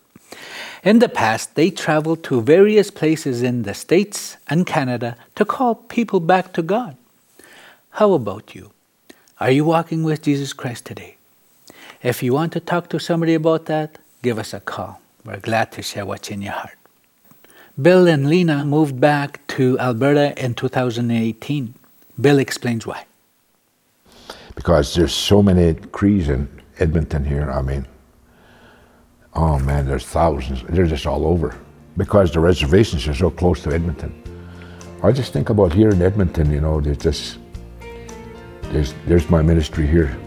In 0.84 1.00
the 1.00 1.10
past, 1.10 1.56
they 1.56 1.72
traveled 1.72 2.24
to 2.26 2.42
various 2.42 2.92
places 2.92 3.42
in 3.42 3.64
the 3.64 3.74
States 3.74 4.38
and 4.48 4.66
Canada 4.66 5.16
to 5.36 5.46
call 5.46 5.76
people 5.76 6.20
back 6.20 6.54
to 6.54 6.62
God. 6.62 6.96
How 7.92 8.14
about 8.14 8.54
you? 8.54 8.72
Are 9.40 9.52
you 9.52 9.66
walking 9.66 10.04
with 10.04 10.22
Jesus 10.22 10.54
Christ 10.54 10.86
today? 10.86 11.18
If 12.04 12.22
you 12.22 12.34
want 12.34 12.54
to 12.54 12.60
talk 12.60 12.90
to 12.90 13.00
somebody 13.00 13.34
about 13.34 13.66
that, 13.66 13.98
give 14.22 14.38
us 14.38 14.54
a 14.54 14.60
call. 14.60 15.02
We're 15.26 15.40
glad 15.40 15.72
to 15.74 15.82
share 15.82 16.06
what's 16.06 16.30
in 16.30 16.42
your 16.42 16.54
heart. 16.54 16.78
Bill 17.82 18.08
and 18.08 18.30
Lena 18.30 18.64
moved 18.64 19.02
back 19.02 19.46
to 19.48 19.78
Alberta 19.80 20.34
in 20.42 20.54
2018. 20.54 21.74
Bill 22.22 22.40
explains 22.40 22.86
why. 22.86 23.06
Because 24.56 24.94
there's 24.94 25.14
so 25.14 25.44
many 25.44 25.74
Crees 25.74 26.30
in 26.30 26.48
Edmonton 26.80 27.26
here. 27.26 27.52
I 27.52 27.62
mean, 27.62 27.86
oh 29.36 29.60
man, 29.60 29.86
there's 29.86 30.06
thousands. 30.06 30.64
They're 30.70 30.88
just 30.88 31.06
all 31.06 31.26
over. 31.26 31.58
Because 31.98 32.32
the 32.32 32.40
reservations 32.40 33.08
are 33.08 33.14
so 33.14 33.30
close 33.30 33.64
to 33.64 33.72
Edmonton. 33.72 34.22
I 35.02 35.12
just 35.12 35.32
think 35.32 35.50
about 35.50 35.72
here 35.72 35.90
in 35.90 36.02
Edmonton, 36.02 36.52
you 36.52 36.60
know, 36.60 36.82
there's 36.82 36.98
just 36.98 37.38
there's 38.72 38.94
there's 39.06 39.30
my 39.30 39.42
ministry 39.42 39.88
here. 39.88 40.18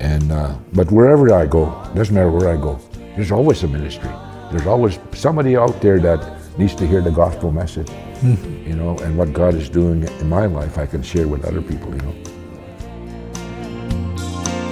And 0.00 0.30
uh, 0.30 0.54
but 0.72 0.90
wherever 0.90 1.32
I 1.32 1.46
go, 1.46 1.66
doesn't 1.94 2.14
matter 2.14 2.30
where 2.30 2.50
I 2.52 2.56
go, 2.56 2.78
there's 3.14 3.32
always 3.32 3.62
a 3.62 3.68
ministry. 3.68 4.10
There's 4.50 4.66
always 4.66 4.98
somebody 5.12 5.56
out 5.56 5.80
there 5.80 5.98
that 6.00 6.20
needs 6.58 6.74
to 6.76 6.86
hear 6.86 7.00
the 7.00 7.10
gospel 7.10 7.50
message, 7.52 7.88
mm-hmm. 7.88 8.68
you 8.68 8.76
know, 8.76 8.96
and 8.98 9.16
what 9.16 9.32
God 9.32 9.54
is 9.54 9.68
doing 9.68 10.02
in 10.04 10.28
my 10.28 10.46
life, 10.46 10.78
I 10.78 10.86
can 10.86 11.02
share 11.02 11.28
with 11.28 11.44
other 11.44 11.62
people, 11.62 11.90
you 11.94 12.02
know. 12.02 12.14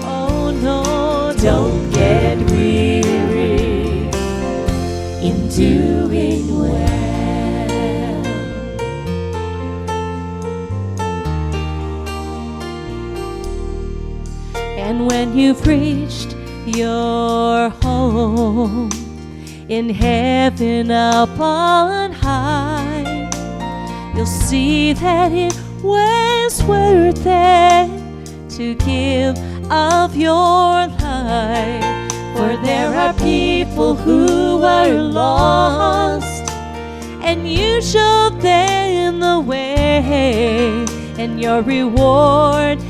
Oh 0.02 0.50
no, 0.62 1.34
don't 1.40 1.90
get 1.90 2.38
weary 2.50 2.73
in 2.73 2.73
doing 5.56 6.58
well. 6.58 7.04
And 14.78 15.06
when 15.06 15.36
you've 15.36 15.66
reached 15.66 16.36
your 16.66 17.68
home, 17.68 18.90
in 19.68 19.88
heaven 19.88 20.90
up 20.90 21.40
on 21.40 22.12
high. 22.12 23.30
You'll 24.14 24.26
see 24.26 24.92
that 24.92 25.32
it 25.32 25.54
was 25.82 26.62
worth 26.64 27.24
it 27.24 28.50
to 28.50 28.74
give 28.74 29.38
of 29.70 30.14
your 30.14 30.86
life. 30.86 31.93
For 32.34 32.56
there 32.64 32.92
are 32.94 33.14
people 33.14 33.94
who 33.94 34.62
are 34.62 34.90
lost, 34.90 36.50
and 37.22 37.48
you 37.48 37.80
showed 37.80 38.40
them 38.40 39.20
the 39.20 39.38
way, 39.38 40.84
and 41.16 41.40
your 41.40 41.62
reward 41.62 42.83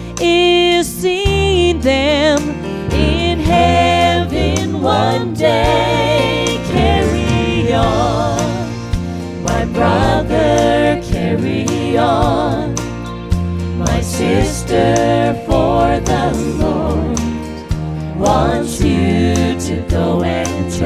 to 19.64 19.80
go 19.88 20.22
and 20.22 20.70
tell. 20.70 20.84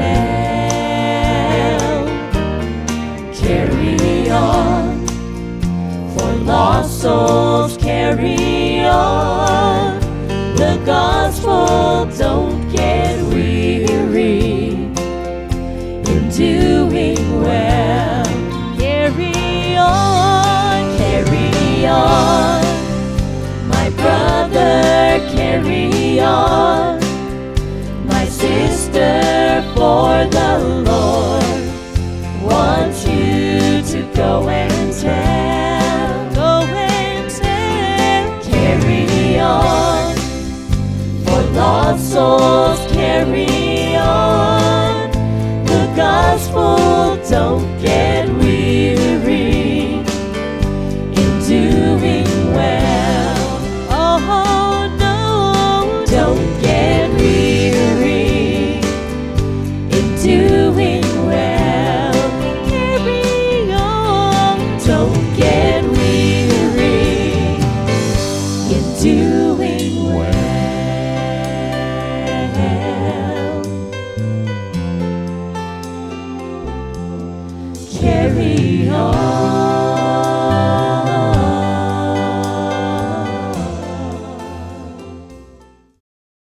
Carry 3.33 4.29
on, 4.29 5.05
for 6.15 6.31
lost 6.45 7.01
souls, 7.01 7.75
carry 7.75 8.85
on. 8.85 9.99
The 10.55 10.81
gospel 10.85 12.05
don't 12.17 12.71
get 12.71 13.21
weary 13.25 14.69
in 16.11 16.29
doing 16.29 17.41
well. 17.41 18.25
Carry 18.77 19.75
on, 19.75 20.97
carry 20.97 21.85
on, 21.85 22.63
my 23.67 23.89
brother, 23.89 25.19
carry 25.35 26.21
on, 26.21 26.98
for 29.75 30.25
the 30.35 30.49
Lord 30.85 31.68